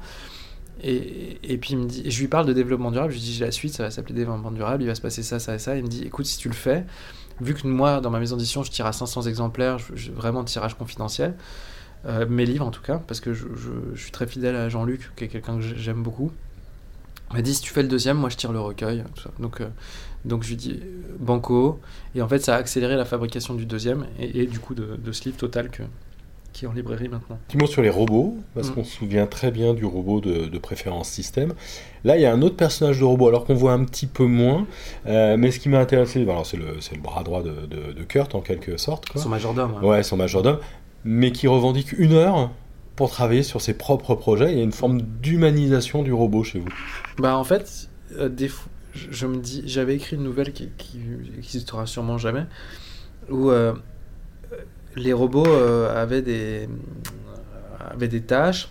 Et, 0.82 1.38
et 1.44 1.58
puis 1.58 1.72
il 1.74 1.78
me 1.78 1.86
dit, 1.86 2.10
je 2.10 2.20
lui 2.20 2.28
parle 2.28 2.46
de 2.46 2.52
développement 2.52 2.90
durable, 2.90 3.12
je 3.12 3.18
lui 3.18 3.24
dis 3.24 3.32
j'ai 3.34 3.44
la 3.44 3.52
suite, 3.52 3.74
ça 3.74 3.84
va 3.84 3.90
s'appeler 3.90 4.14
développement 4.14 4.50
durable, 4.50 4.82
il 4.82 4.86
va 4.86 4.94
se 4.94 5.00
passer 5.00 5.22
ça, 5.22 5.38
ça 5.38 5.54
et 5.54 5.58
ça. 5.58 5.76
Il 5.76 5.84
me 5.84 5.88
dit 5.88 6.02
écoute, 6.04 6.26
si 6.26 6.38
tu 6.38 6.48
le 6.48 6.54
fais, 6.54 6.84
vu 7.40 7.54
que 7.54 7.66
moi 7.68 8.00
dans 8.00 8.10
ma 8.10 8.18
maison 8.18 8.36
d'édition 8.36 8.62
je 8.64 8.70
tire 8.70 8.86
à 8.86 8.92
500 8.92 9.22
exemplaires, 9.22 9.78
je, 9.78 9.94
je- 9.94 10.12
vraiment 10.12 10.42
tirage 10.44 10.74
confidentiel, 10.74 11.34
euh, 12.06 12.26
mes 12.28 12.46
livres 12.46 12.66
en 12.66 12.70
tout 12.72 12.82
cas, 12.82 13.00
parce 13.06 13.20
que 13.20 13.34
je, 13.34 13.46
je- 13.54 14.00
suis 14.00 14.10
très 14.12 14.26
fidèle 14.26 14.56
à 14.56 14.68
Jean-Luc, 14.68 15.12
qui 15.16 15.24
est 15.24 15.28
quelqu'un 15.28 15.56
que 15.56 15.62
j'ai- 15.62 15.76
j'aime 15.78 16.02
beaucoup. 16.02 16.32
Il 17.32 17.36
m'a 17.36 17.42
dit 17.42 17.54
si 17.54 17.62
tu 17.62 17.72
fais 17.72 17.82
le 17.82 17.88
deuxième, 17.88 18.16
moi 18.18 18.28
je 18.30 18.36
tire 18.36 18.52
le 18.52 18.60
recueil. 18.60 19.04
tout 19.14 19.22
ça. 19.22 19.30
Donc, 19.38 19.60
euh, 19.60 19.68
donc 20.24 20.42
je 20.44 20.48
lui 20.50 20.56
dis 20.56 20.80
euh, 20.82 21.16
banco. 21.18 21.80
Et 22.14 22.22
en 22.22 22.28
fait, 22.28 22.38
ça 22.40 22.54
a 22.56 22.58
accéléré 22.58 22.96
la 22.96 23.04
fabrication 23.04 23.54
du 23.54 23.66
deuxième 23.66 24.06
et, 24.18 24.40
et 24.42 24.46
du 24.46 24.58
coup 24.58 24.74
de, 24.74 24.96
de 25.02 25.12
ce 25.12 25.24
livre 25.24 25.36
total 25.36 25.70
que, 25.70 25.82
qui 26.52 26.66
est 26.66 26.68
en 26.68 26.72
librairie 26.72 27.08
maintenant. 27.08 27.38
Petit 27.48 27.56
mot 27.56 27.66
sur 27.66 27.80
les 27.82 27.88
robots, 27.90 28.36
parce 28.54 28.68
Mm. 28.68 28.74
qu'on 28.74 28.84
se 28.84 28.94
souvient 28.96 29.26
très 29.26 29.50
bien 29.50 29.72
du 29.72 29.84
robot 29.86 30.20
de, 30.20 30.44
de 30.46 30.58
préférence 30.58 31.08
système. 31.08 31.54
Là, 32.04 32.16
il 32.16 32.22
y 32.22 32.26
a 32.26 32.32
un 32.32 32.42
autre 32.42 32.56
personnage 32.56 32.98
de 33.00 33.04
robot, 33.04 33.28
alors 33.28 33.44
qu'on 33.46 33.54
voit 33.54 33.72
un 33.72 33.84
petit 33.84 34.06
peu 34.06 34.26
moins. 34.26 34.66
Euh, 35.06 35.36
mais 35.38 35.50
ce 35.50 35.58
qui 35.58 35.68
m'a 35.70 35.78
intéressé, 35.78 36.20
alors 36.22 36.44
c'est 36.46 36.58
le, 36.58 36.66
le 36.74 37.00
bras 37.00 37.22
droit 37.22 37.42
de 37.42 38.02
Kurt, 38.04 38.34
en 38.34 38.40
quelque 38.42 38.76
sorte. 38.76 39.08
Quoi. 39.08 39.20
Son 39.22 39.30
majordome. 39.30 39.74
hein. 39.80 39.84
Ouais, 39.86 40.02
son 40.02 40.18
majordome, 40.18 40.58
mais 41.04 41.32
qui 41.32 41.46
revendique 41.48 41.92
une 41.92 42.12
heure 42.12 42.50
pour 43.02 43.10
travailler 43.10 43.42
sur 43.42 43.60
ses 43.60 43.74
propres 43.74 44.14
projets. 44.14 44.52
Il 44.52 44.58
y 44.58 44.60
a 44.60 44.62
une 44.62 44.70
forme 44.70 45.02
d'humanisation 45.02 46.04
du 46.04 46.12
robot 46.12 46.44
chez 46.44 46.60
vous. 46.60 46.68
Bah 47.18 47.36
en 47.36 47.42
fait, 47.42 47.88
euh, 48.16 48.28
je, 48.94 49.26
me 49.26 49.38
dis, 49.38 49.64
j'avais 49.66 49.96
écrit 49.96 50.14
une 50.14 50.22
nouvelle 50.22 50.52
qui, 50.52 50.68
qui 50.78 51.66
sûrement 51.86 52.16
jamais, 52.16 52.44
où 53.28 53.50
euh, 53.50 53.72
les 54.94 55.12
robots 55.12 55.48
euh, 55.48 56.00
avaient 56.00 56.22
des 56.22 56.68
avaient 57.90 58.06
des 58.06 58.20
tâches. 58.20 58.68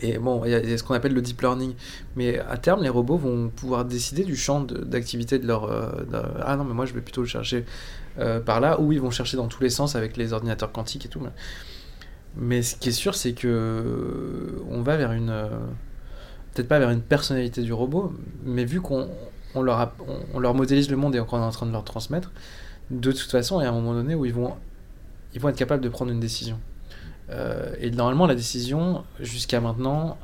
Et 0.00 0.18
bon, 0.18 0.44
il 0.44 0.52
y 0.52 0.54
a- 0.54 0.78
ce 0.78 0.84
qu'on 0.84 0.94
appelle 0.94 1.12
le 1.12 1.20
deep 1.20 1.40
learning. 1.40 1.74
Mais 2.14 2.38
à 2.38 2.56
terme, 2.56 2.84
les 2.84 2.88
robots 2.88 3.16
vont 3.16 3.48
pouvoir 3.48 3.84
décider 3.84 4.22
du 4.22 4.36
champ 4.36 4.60
d'activité 4.60 5.40
de, 5.40 5.46
leur. 5.48 5.68
ah 6.46 6.54
non, 6.54 6.62
mais 6.62 6.74
moi 6.74 6.86
je 6.86 6.94
vais 6.94 7.00
plutôt 7.00 7.22
le 7.22 7.26
chercher 7.26 7.64
par 8.46 8.60
là, 8.60 8.80
ou 8.80 8.92
ils 8.92 9.00
vont 9.00 9.10
chercher 9.10 9.36
dans 9.36 9.48
tous 9.48 9.64
les 9.64 9.70
sens 9.70 9.96
avec 9.96 10.16
les 10.16 10.32
ordinateurs 10.32 10.70
quantiques 10.70 11.06
et 11.06 11.08
tout. 11.08 11.20
Mais 12.36 12.62
ce 12.62 12.76
qui 12.76 12.90
est 12.90 12.92
sûr, 12.92 13.14
c'est 13.14 13.32
que 13.32 14.62
on 14.70 14.82
va 14.82 14.96
vers 14.96 15.12
une. 15.12 15.30
euh, 15.30 15.48
peut-être 16.54 16.68
pas 16.68 16.78
vers 16.78 16.90
une 16.90 17.02
personnalité 17.02 17.62
du 17.62 17.72
robot, 17.72 18.12
mais 18.44 18.64
vu 18.64 18.80
qu'on 18.80 19.08
on 19.54 19.62
leur, 19.62 19.92
on, 20.34 20.38
leur 20.40 20.54
modélise 20.54 20.90
le 20.90 20.96
monde 20.96 21.16
et 21.16 21.20
qu'on 21.20 21.38
est 21.38 21.44
en 21.44 21.50
train 21.50 21.66
de 21.66 21.72
leur 21.72 21.84
transmettre, 21.84 22.30
de 22.90 23.12
toute 23.12 23.30
façon, 23.30 23.60
il 23.60 23.64
y 23.64 23.66
a 23.66 23.70
un 23.70 23.72
moment 23.72 23.94
donné 23.94 24.14
où 24.14 24.24
ils 24.24 24.34
vont, 24.34 24.54
ils 25.34 25.40
vont 25.40 25.48
être 25.48 25.56
capables 25.56 25.82
de 25.82 25.88
prendre 25.88 26.10
une 26.10 26.20
décision. 26.20 26.58
Euh, 27.30 27.74
et 27.80 27.90
normalement, 27.90 28.26
la 28.26 28.34
décision, 28.34 29.04
jusqu'à 29.20 29.60
maintenant, 29.60 30.18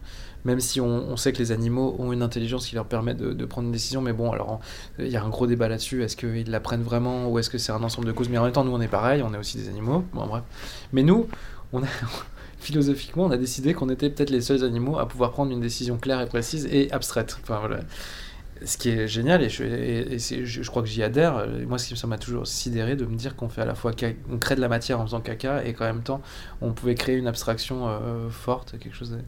même 0.44 0.60
si 0.60 0.80
on, 0.80 0.86
on 0.86 1.16
sait 1.16 1.32
que 1.32 1.38
les 1.38 1.52
animaux 1.52 1.96
ont 1.98 2.12
une 2.12 2.22
intelligence 2.22 2.66
qui 2.66 2.74
leur 2.74 2.84
permet 2.86 3.14
de, 3.14 3.32
de 3.32 3.44
prendre 3.46 3.66
une 3.66 3.72
décision, 3.72 4.02
mais 4.02 4.12
bon, 4.12 4.30
alors 4.30 4.60
il 4.98 5.08
y 5.08 5.16
a 5.16 5.22
un 5.22 5.28
gros 5.28 5.46
débat 5.46 5.68
là-dessus, 5.68 6.02
est-ce 6.02 6.16
qu'ils 6.16 6.50
la 6.50 6.60
prennent 6.60 6.82
vraiment 6.82 7.28
ou 7.28 7.38
est-ce 7.38 7.48
que 7.48 7.58
c'est 7.58 7.72
un 7.72 7.82
ensemble 7.82 8.06
de 8.06 8.12
causes 8.12 8.28
Mais 8.28 8.38
en 8.38 8.44
même 8.44 8.52
temps, 8.52 8.64
nous, 8.64 8.72
on 8.72 8.80
est 8.80 8.88
pareil, 8.88 9.22
on 9.22 9.32
est 9.32 9.38
aussi 9.38 9.56
des 9.56 9.68
animaux, 9.68 10.04
bon, 10.12 10.26
bref. 10.26 10.42
Mais 10.92 11.02
nous, 11.02 11.28
philosophiquement, 12.58 13.24
on 13.24 13.30
a 13.30 13.36
décidé 13.36 13.74
qu'on 13.74 13.88
était 13.88 14.10
peut-être 14.10 14.30
les 14.30 14.40
seuls 14.40 14.64
animaux 14.64 14.98
à 14.98 15.06
pouvoir 15.06 15.32
prendre 15.32 15.52
une 15.52 15.60
décision 15.60 15.98
claire 15.98 16.20
et 16.20 16.26
précise 16.26 16.66
et 16.66 16.90
abstraite. 16.92 17.36
Ce 18.64 18.78
qui 18.78 18.88
est 18.88 19.08
génial, 19.08 19.42
et 19.42 19.48
je, 19.50 20.70
crois 20.70 20.82
que 20.82 20.88
j'y 20.88 21.02
adhère, 21.02 21.46
moi, 21.66 21.78
ce 21.78 21.94
ça 21.96 22.06
m'a 22.06 22.18
toujours 22.18 22.46
sidéré 22.46 22.96
de 22.96 23.04
me 23.04 23.16
dire 23.16 23.36
qu'on 23.36 23.48
fait 23.48 23.62
à 23.62 23.66
la 23.66 23.74
fois, 23.74 23.92
on 24.30 24.38
crée 24.38 24.54
de 24.54 24.60
la 24.60 24.68
matière 24.68 25.00
en 25.00 25.04
faisant 25.04 25.20
caca, 25.20 25.64
et 25.64 25.74
qu'en 25.74 25.84
même 25.84 26.02
temps, 26.02 26.22
on 26.62 26.72
pouvait 26.72 26.94
créer 26.94 27.16
une 27.16 27.26
abstraction 27.26 27.88
euh, 27.88 28.30
forte, 28.30 28.78
quelque 28.78 28.94
chose. 28.94 29.18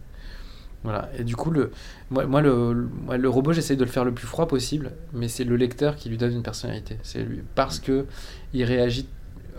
Voilà. 0.84 1.10
Et 1.18 1.24
du 1.24 1.34
coup, 1.34 1.50
le, 1.50 1.72
moi, 2.10 2.40
le, 2.40 2.88
le 3.18 3.28
robot, 3.28 3.52
j'essaye 3.52 3.76
de 3.76 3.84
le 3.84 3.90
faire 3.90 4.04
le 4.04 4.14
plus 4.14 4.26
froid 4.26 4.46
possible, 4.46 4.92
mais 5.12 5.26
c'est 5.26 5.44
le 5.44 5.56
lecteur 5.56 5.96
qui 5.96 6.08
lui 6.08 6.16
donne 6.16 6.32
une 6.32 6.44
personnalité. 6.44 6.98
C'est 7.02 7.22
lui, 7.22 7.42
parce 7.56 7.80
que 7.80 8.06
il 8.54 8.64
réagit. 8.64 9.08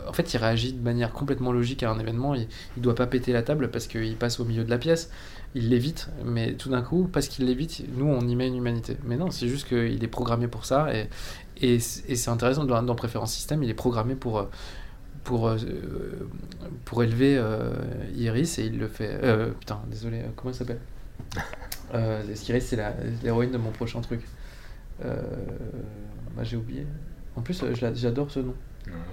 En 0.08 0.14
fait, 0.14 0.34
il 0.34 0.38
réagit 0.38 0.74
de 0.74 0.82
manière 0.82 1.12
complètement 1.12 1.52
logique 1.52 1.84
à 1.84 1.92
un 1.92 2.00
événement. 2.00 2.36
Il, 2.36 2.48
il 2.76 2.82
doit 2.82 2.96
pas 2.96 3.08
péter 3.08 3.34
la 3.34 3.44
table 3.44 3.70
parce 3.70 3.88
qu'il 3.88 4.16
passe 4.16 4.40
au 4.40 4.46
milieu 4.46 4.64
de 4.64 4.70
la 4.70 4.78
pièce. 4.78 5.10
Il 5.56 5.70
l'évite, 5.70 6.10
mais 6.26 6.54
tout 6.54 6.70
d'un 6.70 6.82
coup, 6.82 7.10
parce 7.12 7.28
qu'il 7.28 7.46
l'évite, 7.46 7.84
nous, 7.96 8.06
on 8.06 8.28
y 8.28 8.36
met 8.36 8.48
une 8.48 8.58
humanité. 8.58 8.98
Mais 9.06 9.18
non, 9.18 9.32
c'est 9.32 9.48
juste 9.48 9.68
qu'il 9.68 10.04
est 10.04 10.08
programmé 10.08 10.48
pour 10.48 10.66
ça. 10.66 10.94
Et, 10.94 11.10
et, 11.62 11.76
et 11.76 11.80
c'est 11.80 12.30
intéressant, 12.30 12.66
dans, 12.66 12.82
dans 12.84 12.96
Préférence 12.96 13.34
Système, 13.34 13.64
il 13.64 13.70
est 13.70 13.74
programmé 13.74 14.16
pour, 14.16 14.40
euh, 14.40 14.46
pour, 15.24 15.48
euh, 15.50 15.58
pour 16.86 17.04
élever 17.04 17.38
euh, 17.38 17.72
Iris 18.16 18.60
et 18.60 18.66
il 18.66 18.78
le 18.78 18.88
fait. 18.88 19.20
Euh, 19.24 19.52
putain, 19.52 19.82
désolé, 19.90 20.22
comment 20.36 20.52
il 20.52 20.56
s'appelle? 20.56 20.80
Euh, 21.94 22.22
Iris, 22.50 22.66
c'est 22.66 22.78
l'héroïne 23.24 23.52
de 23.52 23.58
mon 23.58 23.72
prochain 23.72 24.02
truc? 24.02 24.20
Bah, 25.02 26.44
j'ai 26.44 26.58
oublié. 26.58 26.86
En 27.38 27.42
plus, 27.42 27.64
j'adore 27.94 28.30
ce 28.30 28.42
nom. 28.42 28.54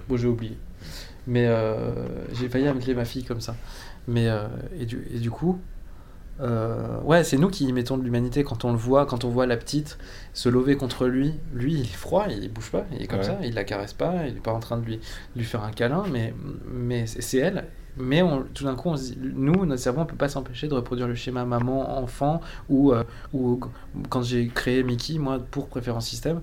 Bon, 0.07 0.17
j'ai 0.17 0.27
oublié. 0.27 0.57
Mais 1.27 1.45
euh, 1.47 1.91
j'ai 2.33 2.49
failli 2.49 2.67
appeler 2.67 2.93
ma 2.93 3.05
fille 3.05 3.23
comme 3.23 3.41
ça. 3.41 3.55
Mais, 4.07 4.27
euh, 4.29 4.47
et, 4.79 4.85
du, 4.85 5.07
et 5.13 5.19
du 5.19 5.31
coup, 5.31 5.59
euh, 6.41 6.99
ouais, 7.01 7.23
c'est 7.23 7.37
nous 7.37 7.49
qui 7.49 7.65
y 7.65 7.73
mettons 7.73 7.97
de 7.97 8.03
l'humanité 8.03 8.43
quand 8.43 8.65
on 8.65 8.71
le 8.71 8.77
voit, 8.77 9.05
quand 9.05 9.23
on 9.23 9.29
voit 9.29 9.45
la 9.45 9.57
petite 9.57 9.97
se 10.33 10.49
lever 10.49 10.75
contre 10.75 11.07
lui. 11.07 11.33
Lui, 11.53 11.73
il 11.73 11.81
est 11.81 11.85
froid, 11.85 12.25
il 12.29 12.51
bouge 12.51 12.71
pas, 12.71 12.85
il 12.91 13.01
est 13.01 13.07
comme 13.07 13.19
Ouais. 13.19 13.25
ça, 13.25 13.39
il 13.43 13.53
la 13.53 13.63
caresse 13.63 13.93
pas, 13.93 14.27
il 14.27 14.37
est 14.37 14.41
pas 14.41 14.51
en 14.53 14.59
train 14.59 14.77
de 14.77 14.85
lui, 14.85 14.97
de 14.97 15.39
lui 15.39 15.45
faire 15.45 15.63
un 15.63 15.71
câlin, 15.71 16.03
mais, 16.11 16.33
mais 16.71 17.07
c'est 17.07 17.21
c'est 17.21 17.37
elle. 17.37 17.65
Mais 17.97 18.21
on- 18.21 18.43
tout 18.53 18.65
d'un 18.65 18.75
coup, 18.75 18.89
on 18.89 18.97
se 18.97 19.13
dit, 19.13 19.17
nous, 19.23 19.65
notre 19.65 19.81
cerveau, 19.81 20.01
on 20.01 20.05
peut 20.05 20.17
pas 20.17 20.27
s'empêcher 20.27 20.67
de 20.67 20.73
reproduire 20.73 21.07
le 21.07 21.15
schéma 21.15 21.45
maman-enfant 21.45 22.41
ou, 22.67 22.91
euh, 22.91 23.05
ou 23.33 23.57
quand 24.09 24.21
j'ai 24.21 24.49
créé 24.49 24.83
Mickey, 24.83 25.17
moi, 25.17 25.39
pour 25.39 25.69
préférence 25.69 26.05
système, 26.05 26.41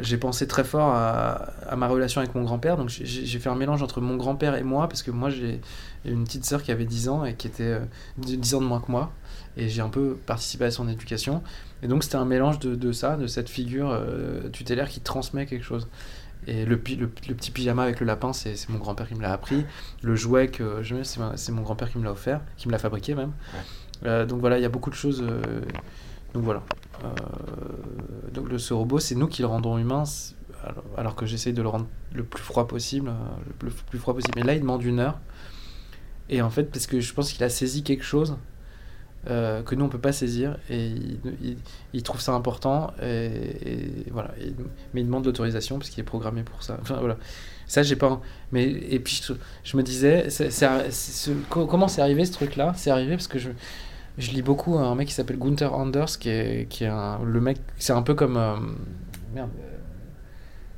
j'ai 0.00 0.16
pensé 0.16 0.46
très 0.46 0.64
fort 0.64 0.88
à, 0.94 1.32
à 1.68 1.76
ma 1.76 1.88
relation 1.88 2.20
avec 2.20 2.34
mon 2.34 2.42
grand-père. 2.44 2.76
Donc 2.76 2.88
j'ai- 2.88 3.38
fait 3.38 3.48
un 3.48 3.54
mélange 3.56 3.82
entre 3.82 4.00
mon 4.00 4.16
grand-père 4.16 4.54
et 4.54 4.62
moi, 4.62 4.88
parce 4.88 5.02
que 5.02 5.10
moi 5.10 5.28
j'ai 5.30 5.60
une 6.04 6.24
petite 6.24 6.44
sœur 6.44 6.62
qui 6.62 6.70
avait 6.70 6.84
10 6.84 7.08
ans 7.08 7.24
et 7.24 7.34
qui 7.34 7.46
était 7.48 7.64
euh, 7.64 7.80
10 8.18 8.54
ans 8.54 8.60
de 8.60 8.66
moins 8.66 8.80
que 8.80 8.90
moi. 8.92 9.12
Et 9.56 9.68
j'ai 9.68 9.82
un 9.82 9.88
peu 9.88 10.16
participé 10.26 10.64
à 10.66 10.70
son 10.70 10.88
éducation. 10.88 11.42
Et 11.82 11.88
donc 11.88 12.04
c'était 12.04 12.16
un 12.16 12.24
mélange 12.24 12.58
de, 12.60 12.74
de 12.76 12.92
ça, 12.92 13.16
de 13.16 13.26
cette 13.26 13.48
figure 13.48 13.90
euh, 13.90 14.48
tutélaire 14.50 14.88
qui 14.88 15.00
transmet 15.00 15.46
quelque 15.46 15.64
chose. 15.64 15.88
Et 16.46 16.64
le, 16.64 16.76
pi- 16.76 16.96
le, 16.96 17.10
le 17.28 17.34
petit 17.34 17.50
pyjama 17.50 17.82
avec 17.84 18.00
le 18.00 18.06
lapin, 18.06 18.32
c'est 18.32 18.56
mon 18.68 18.78
grand-père 18.78 19.06
qui 19.08 19.14
me 19.14 19.22
l'a 19.22 19.32
appris. 19.32 19.64
Le 20.02 20.14
jouet 20.16 20.48
que 20.48 20.82
je 20.82 20.94
mets, 20.94 21.02
c'est 21.04 21.52
mon 21.52 21.62
grand-père 21.62 21.90
qui 21.90 21.98
me 21.98 22.04
l'a 22.04 22.12
offert, 22.12 22.40
qui 22.56 22.66
me 22.68 22.72
l'a 22.72 22.78
fabriqué 22.78 23.14
même. 23.14 23.32
Euh, 24.06 24.26
donc 24.26 24.40
voilà, 24.40 24.58
il 24.58 24.62
y 24.62 24.64
a 24.64 24.68
beaucoup 24.68 24.90
de 24.90 24.94
choses. 24.96 25.22
Donc 26.34 26.44
voilà. 26.44 26.62
Euh, 27.04 27.08
donc 28.32 28.48
ce 28.58 28.74
robot, 28.74 28.98
c'est 28.98 29.14
nous 29.14 29.26
qui 29.26 29.42
le 29.42 29.48
rendons 29.48 29.78
humain, 29.78 30.04
alors, 30.96 31.16
que 31.16 31.26
j'essaye 31.26 31.52
de 31.52 31.62
le 31.62 31.68
rendre 31.68 31.86
le 32.14 32.22
plus 32.22 32.42
froid 32.42 32.68
possible, 32.68 33.08
euh, 33.08 33.12
le 33.62 33.70
plus, 33.70 33.98
froid 33.98 34.14
possible. 34.14 34.38
Et 34.38 34.42
là, 34.42 34.54
il 34.54 34.60
demande 34.60 34.82
une 34.84 35.00
heure. 35.00 35.18
Et 36.28 36.40
en 36.40 36.50
fait, 36.50 36.64
parce 36.64 36.86
que 36.86 37.00
je 37.00 37.12
pense 37.12 37.32
qu'il 37.32 37.42
a 37.42 37.48
saisi 37.48 37.82
quelque 37.82 38.04
chose 38.04 38.36
euh, 39.28 39.62
que 39.62 39.74
nous 39.74 39.84
on 39.84 39.88
peut 39.88 40.00
pas 40.00 40.12
saisir, 40.12 40.56
et 40.70 40.92
il, 41.92 42.02
trouve 42.02 42.20
ça 42.20 42.32
important. 42.32 42.92
Et, 43.02 44.06
voilà. 44.10 44.32
Mais 44.94 45.00
il 45.00 45.06
demande 45.06 45.26
l'autorisation 45.26 45.78
parce 45.78 45.90
qu'il 45.90 46.00
est 46.00 46.04
programmé 46.04 46.42
pour 46.42 46.62
ça. 46.62 46.78
Enfin 46.80 46.96
voilà. 47.00 47.18
Ça, 47.66 47.82
j'ai 47.82 47.96
pas. 47.96 48.20
Mais 48.52 48.64
et 48.64 49.00
puis 49.00 49.22
je, 49.64 49.76
me 49.76 49.82
disais, 49.82 50.28
comment 51.48 51.88
c'est 51.88 52.02
arrivé 52.02 52.24
ce 52.24 52.32
truc-là? 52.32 52.72
C'est 52.76 52.90
arrivé 52.90 53.16
parce 53.16 53.28
que 53.28 53.38
je 53.38 53.50
je 54.18 54.30
lis 54.32 54.42
beaucoup 54.42 54.78
un 54.78 54.94
mec 54.94 55.08
qui 55.08 55.14
s'appelle 55.14 55.38
Gunther 55.38 55.72
Anders, 55.74 56.18
qui 56.18 56.28
est, 56.28 56.68
qui 56.68 56.84
est 56.84 56.88
un, 56.88 57.18
le 57.24 57.40
mec, 57.40 57.58
c'est 57.78 57.92
un 57.92 58.02
peu 58.02 58.14
comme 58.14 58.36
euh, 58.36 58.56
merde, 59.34 59.50
euh, 59.58 59.76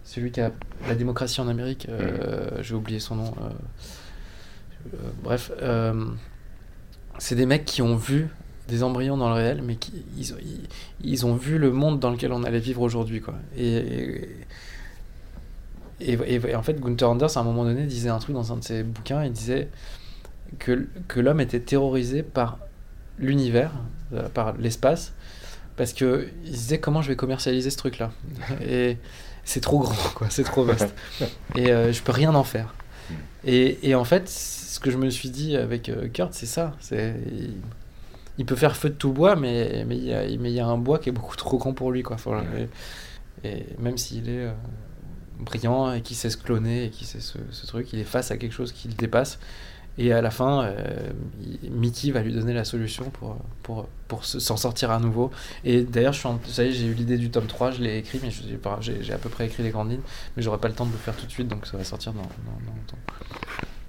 celui 0.04 0.30
qui 0.30 0.40
a 0.40 0.52
la 0.86 0.94
démocratie 0.94 1.40
en 1.40 1.48
Amérique. 1.48 1.86
euh, 1.88 2.62
J'ai 2.62 2.74
oublié 2.74 3.00
son 3.00 3.16
nom. 3.16 3.34
bref, 5.22 5.50
c'est 7.18 7.34
des 7.34 7.46
mecs 7.46 7.64
qui 7.64 7.82
ont 7.82 7.96
vu 7.96 8.28
des 8.68 8.82
embryons 8.82 9.16
dans 9.16 9.28
le 9.28 9.34
réel, 9.34 9.62
mais 9.62 9.76
qui 9.76 9.92
ils, 10.16 10.32
ont- 10.32 10.38
ils, 10.42 10.68
ils 11.12 11.26
ont 11.26 11.34
vu 11.34 11.58
le 11.58 11.70
monde 11.70 12.00
dans 12.00 12.10
lequel 12.10 12.32
on 12.32 12.44
allait 12.44 12.58
vivre 12.60 12.80
aujourd'hui, 12.82 13.20
quoi. 13.20 13.34
Et, 13.56 13.76
et, 16.00 16.12
et- 16.14 16.40
et 16.50 16.54
en 16.56 16.62
fait, 16.62 16.80
Gunther 16.80 17.08
Anders, 17.10 17.36
à 17.36 17.40
un 17.40 17.44
moment 17.44 17.64
donné, 17.64 17.86
disait 17.86 18.08
un 18.08 18.18
truc 18.18 18.34
dans 18.34 18.52
un 18.52 18.56
de 18.56 18.64
ses 18.64 18.82
bouquins. 18.82 19.22
Il 19.24 19.32
disait 19.32 19.68
que, 20.58 20.86
que 21.08 21.20
l'homme 21.20 21.40
était 21.40 21.60
terrorisé 21.60 22.22
par 22.22 22.58
l'univers, 23.18 23.72
euh, 24.12 24.28
par 24.28 24.56
l'espace, 24.56 25.12
parce 25.76 25.92
que 25.92 26.28
se 26.44 26.50
disait 26.50 26.78
comment 26.78 27.02
je 27.02 27.08
vais 27.08 27.16
commercialiser 27.16 27.70
ce 27.70 27.76
truc-là? 27.76 28.12
Et 28.66 28.98
c'est 29.44 29.60
trop 29.60 29.80
grand, 29.80 29.94
quoi, 30.14 30.28
c'est 30.30 30.44
trop 30.44 30.64
vaste. 30.64 30.94
Et 31.56 31.70
euh, 31.70 31.92
je 31.92 32.02
peux 32.02 32.12
rien 32.12 32.34
en 32.34 32.44
faire. 32.44 32.74
Et, 33.44 33.88
et 33.88 33.94
en 33.94 34.04
fait, 34.04 34.28
ce 34.28 34.80
que 34.80 34.90
je 34.90 34.96
me 34.96 35.10
suis 35.10 35.30
dit 35.30 35.56
avec 35.56 35.88
euh, 35.88 36.08
Kurt, 36.08 36.32
c'est 36.32 36.46
ça. 36.46 36.72
C'est 36.80 37.14
il, 37.30 37.54
il 38.38 38.46
peut 38.46 38.56
faire 38.56 38.76
feu 38.76 38.88
de 38.88 38.94
tout 38.94 39.12
bois, 39.12 39.36
mais 39.36 39.84
mais 39.86 39.96
il 39.96 40.04
y 40.04 40.14
a, 40.14 40.22
mais 40.38 40.50
il 40.50 40.54
y 40.54 40.60
a 40.60 40.66
un 40.66 40.78
bois 40.78 40.98
qui 40.98 41.10
est 41.10 41.12
beaucoup 41.12 41.36
trop 41.36 41.58
grand 41.58 41.72
pour 41.74 41.92
lui, 41.92 42.02
quoi. 42.02 42.16
Et, 43.44 43.48
et 43.48 43.66
même 43.78 43.98
s'il 43.98 44.28
est 44.28 44.46
euh, 44.46 44.52
brillant 45.38 45.92
et 45.92 46.00
qui 46.00 46.14
sait 46.14 46.30
se 46.30 46.36
cloner 46.38 46.86
et 46.86 46.90
qui 46.90 47.04
sait 47.04 47.20
ce, 47.20 47.38
ce 47.50 47.66
truc, 47.66 47.92
il 47.92 47.98
est 47.98 48.04
face 48.04 48.30
à 48.30 48.36
quelque 48.36 48.52
chose 48.52 48.72
qui 48.72 48.88
le 48.88 48.94
dépasse. 48.94 49.38
Et 49.96 50.12
à 50.12 50.20
la 50.20 50.30
fin, 50.30 50.64
euh, 50.64 51.10
Mickey 51.70 52.10
va 52.10 52.20
lui 52.22 52.32
donner 52.32 52.52
la 52.52 52.64
solution 52.64 53.10
pour, 53.10 53.36
pour, 53.62 53.86
pour 54.08 54.24
se- 54.24 54.40
s'en 54.40 54.56
sortir 54.56 54.90
à 54.90 54.98
nouveau. 54.98 55.30
Et 55.64 55.82
d'ailleurs, 55.82 56.12
j'ai 56.14 56.86
eu 56.86 56.94
l'idée 56.94 57.16
du 57.16 57.30
tome 57.30 57.46
3, 57.46 57.70
je 57.70 57.80
l'ai 57.82 57.98
écrit, 57.98 58.18
mais 58.22 58.30
j'ai 58.80 59.12
à 59.12 59.18
peu 59.18 59.28
près 59.28 59.46
écrit 59.46 59.62
les 59.62 59.70
grandes 59.70 59.90
lignes, 59.90 60.00
mais 60.36 60.42
j'aurai 60.42 60.58
pas 60.58 60.68
le 60.68 60.74
temps 60.74 60.86
de 60.86 60.92
le 60.92 60.98
faire 60.98 61.14
tout 61.16 61.26
de 61.26 61.30
suite, 61.30 61.48
donc 61.48 61.66
ça 61.66 61.76
va 61.76 61.84
sortir 61.84 62.12
dans, 62.12 62.22
dans, 62.22 62.26
dans 62.66 62.74
longtemps. 62.74 62.98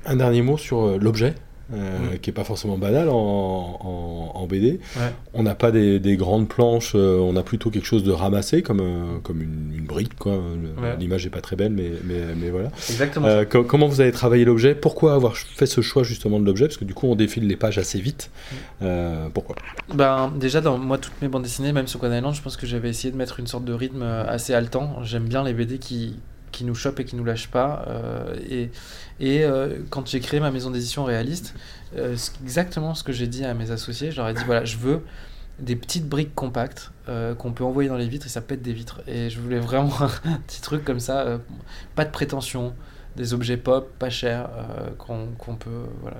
Un 0.05 0.15
dernier 0.17 0.41
mot 0.43 0.57
sur 0.57 0.85
euh, 0.85 0.97
l'objet? 0.99 1.33
Euh, 1.73 2.17
qui 2.21 2.29
est 2.29 2.33
pas 2.33 2.43
forcément 2.43 2.77
banal 2.77 3.09
en, 3.09 3.13
en, 3.15 4.31
en 4.39 4.47
BD. 4.47 4.79
Ouais. 4.97 5.11
On 5.33 5.43
n'a 5.43 5.55
pas 5.55 5.71
des, 5.71 5.99
des 5.99 6.15
grandes 6.15 6.47
planches, 6.47 6.93
euh, 6.95 7.17
on 7.19 7.35
a 7.35 7.43
plutôt 7.43 7.69
quelque 7.71 7.85
chose 7.85 8.03
de 8.03 8.11
ramassé, 8.11 8.61
comme, 8.61 8.79
euh, 8.81 9.19
comme 9.23 9.41
une, 9.41 9.73
une 9.77 9.85
brique. 9.85 10.15
quoi. 10.17 10.33
Ouais. 10.33 10.95
L'image 10.99 11.25
est 11.25 11.29
pas 11.31 11.41
très 11.41 11.55
belle, 11.55 11.71
mais, 11.71 11.91
mais, 12.03 12.21
mais 12.39 12.49
voilà. 12.49 12.69
Exactement. 12.89 13.27
Euh, 13.27 13.45
co- 13.45 13.63
comment 13.63 13.87
vous 13.87 14.01
avez 14.01 14.11
travaillé 14.11 14.45
l'objet? 14.45 14.75
Pourquoi 14.75 15.13
avoir 15.15 15.35
fait 15.37 15.65
ce 15.65 15.81
choix 15.81 16.03
justement 16.03 16.39
de 16.39 16.45
l'objet? 16.45 16.65
Parce 16.65 16.77
que 16.77 16.85
du 16.85 16.93
coup, 16.93 17.07
on 17.07 17.15
défile 17.15 17.47
les 17.47 17.55
pages 17.55 17.77
assez 17.77 17.99
vite. 17.99 18.29
Euh, 18.81 19.27
pourquoi? 19.33 19.55
Ben, 19.93 20.31
déjà, 20.39 20.61
dans 20.61 20.77
moi, 20.77 20.97
toutes 20.97 21.19
mes 21.21 21.27
bandes 21.27 21.43
dessinées, 21.43 21.73
même 21.73 21.87
sur 21.87 21.99
Quan 21.99 22.11
Island, 22.15 22.33
je 22.35 22.41
pense 22.41 22.57
que 22.57 22.67
j'avais 22.67 22.89
essayé 22.89 23.11
de 23.11 23.17
mettre 23.17 23.39
une 23.39 23.47
sorte 23.47 23.65
de 23.65 23.73
rythme 23.73 24.03
assez 24.03 24.53
haletant. 24.53 24.97
J'aime 25.03 25.25
bien 25.25 25.43
les 25.43 25.53
BD 25.53 25.77
qui, 25.79 26.15
qui 26.55 26.63
nous 26.63 26.73
chopent 26.73 27.01
et 27.01 27.05
qui 27.05 27.17
nous 27.17 27.25
lâchent 27.25 27.49
pas. 27.49 27.85
euh, 27.89 28.33
et 29.19 29.43
euh, 29.43 29.79
quand 29.89 30.07
j'ai 30.07 30.21
créé 30.21 30.39
ma 30.39 30.51
maison 30.51 30.71
d'édition 30.71 31.03
réaliste, 31.03 31.53
euh, 31.97 32.15
c'est 32.15 32.41
exactement 32.41 32.95
ce 32.95 33.03
que 33.03 33.11
j'ai 33.11 33.27
dit 33.27 33.43
à 33.43 33.53
mes 33.53 33.71
associés. 33.71 34.11
Je 34.11 34.17
leur 34.17 34.29
ai 34.29 34.33
dit 34.33 34.43
voilà, 34.45 34.63
je 34.63 34.77
veux 34.77 35.01
des 35.59 35.75
petites 35.75 36.07
briques 36.07 36.35
compactes 36.35 36.91
qu'on 37.37 37.53
peut 37.53 37.63
envoyer 37.63 37.87
dans 37.87 37.97
les 37.97 38.09
vitres 38.09 38.25
et 38.25 38.29
ça 38.29 38.41
pète 38.41 38.61
des 38.61 38.73
vitres. 38.73 39.01
Et 39.07 39.29
je 39.29 39.39
voulais 39.39 39.59
vraiment 39.59 39.93
un 40.25 40.37
petit 40.47 40.61
truc 40.61 40.83
comme 40.83 40.99
ça, 40.99 41.39
pas 41.95 42.03
de 42.03 42.11
prétention, 42.11 42.73
des 43.15 43.33
objets 43.33 43.57
pop, 43.57 43.93
pas 43.97 44.09
chers, 44.09 44.49
qu'on 44.97 45.55
peut, 45.55 45.85
voilà, 46.01 46.17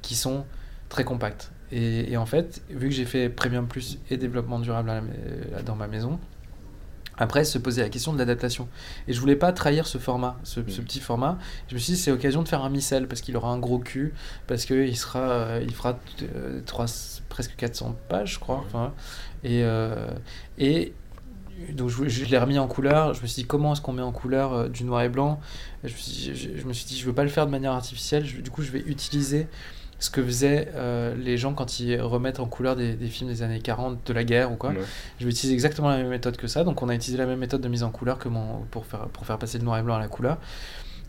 qui, 0.00 0.14
sont 0.14 0.46
très 0.88 1.04
compacts. 1.04 1.50
Et, 1.70 2.12
et 2.12 2.16
en 2.16 2.24
fait, 2.24 2.62
vu 2.70 2.88
que 2.88 2.94
j'ai 2.94 3.04
fait 3.04 3.28
Premium 3.28 3.66
Plus 3.66 3.98
et 4.10 4.16
développement 4.16 4.58
durable 4.58 4.90
dans 5.66 5.76
ma 5.76 5.86
maison, 5.86 6.18
après 7.18 7.44
se 7.44 7.58
poser 7.58 7.82
la 7.82 7.88
question 7.88 8.12
de 8.12 8.18
l'adaptation. 8.18 8.68
Et 9.08 9.12
je 9.12 9.20
voulais 9.20 9.36
pas 9.36 9.52
trahir 9.52 9.86
ce 9.86 9.98
format, 9.98 10.38
ce, 10.42 10.60
ce 10.68 10.80
petit 10.80 11.00
format. 11.00 11.38
Je 11.68 11.74
me 11.74 11.78
suis 11.80 11.94
dit 11.94 11.98
c'est 11.98 12.10
occasion 12.10 12.42
de 12.42 12.48
faire 12.48 12.62
un 12.62 12.70
micelle 12.70 13.08
parce 13.08 13.20
qu'il 13.20 13.36
aura 13.36 13.50
un 13.50 13.58
gros 13.58 13.78
cul, 13.78 14.12
parce 14.46 14.64
que 14.64 14.86
il 14.86 14.96
sera, 14.96 15.20
euh, 15.20 15.60
il 15.62 15.72
fera 15.74 15.98
euh, 16.34 16.60
trois, 16.66 16.86
presque 17.28 17.56
400 17.56 17.96
pages, 18.08 18.34
je 18.34 18.38
crois. 18.38 18.62
Enfin, 18.66 18.92
et 19.44 19.62
euh, 19.64 20.08
et 20.58 20.92
donc 21.72 21.88
je, 21.88 22.06
je 22.06 22.24
l'ai 22.26 22.38
remis 22.38 22.58
en 22.58 22.66
couleur. 22.68 23.14
Je 23.14 23.22
me 23.22 23.26
suis 23.26 23.42
dit 23.42 23.46
comment 23.48 23.72
est-ce 23.72 23.80
qu'on 23.80 23.92
met 23.92 24.02
en 24.02 24.12
couleur 24.12 24.52
euh, 24.52 24.68
du 24.68 24.84
noir 24.84 25.02
et 25.02 25.08
blanc? 25.08 25.40
Je, 25.84 25.92
me 25.92 25.96
suis, 25.96 26.12
dit- 26.12 26.34
je, 26.34 26.60
je 26.60 26.66
me 26.66 26.72
suis 26.72 26.84
dit 26.86 26.98
je 26.98 27.06
veux 27.06 27.14
pas 27.14 27.22
le 27.24 27.30
faire 27.30 27.46
de 27.46 27.50
manière 27.50 27.72
artificielle. 27.72 28.26
Je- 28.26 28.40
du 28.42 28.50
coup 28.50 28.62
je 28.62 28.70
vais 28.70 28.80
utiliser 28.80 29.48
ce 29.98 30.10
que 30.10 30.22
faisaient 30.22 30.68
euh, 30.74 31.14
les 31.16 31.38
gens 31.38 31.54
quand 31.54 31.80
ils 31.80 32.00
remettent 32.00 32.40
en 32.40 32.46
couleur 32.46 32.76
des, 32.76 32.94
des 32.94 33.06
films 33.06 33.30
des 33.30 33.42
années 33.42 33.60
40 33.60 34.06
de 34.06 34.12
la 34.12 34.24
guerre 34.24 34.52
ou 34.52 34.56
quoi. 34.56 34.70
Ouais. 34.70 34.76
Je 35.18 35.24
vais 35.24 35.30
utiliser 35.30 35.54
exactement 35.54 35.88
la 35.88 35.96
même 35.96 36.08
méthode 36.08 36.36
que 36.36 36.46
ça. 36.46 36.64
Donc 36.64 36.82
on 36.82 36.88
a 36.88 36.94
utilisé 36.94 37.16
la 37.16 37.26
même 37.26 37.38
méthode 37.38 37.60
de 37.60 37.68
mise 37.68 37.82
en 37.82 37.90
couleur 37.90 38.18
que 38.18 38.28
mon, 38.28 38.60
pour, 38.70 38.86
faire, 38.86 39.08
pour 39.08 39.24
faire 39.26 39.38
passer 39.38 39.58
le 39.58 39.64
noir 39.64 39.78
et 39.78 39.82
blanc 39.82 39.94
à 39.94 40.00
la 40.00 40.08
couleur. 40.08 40.38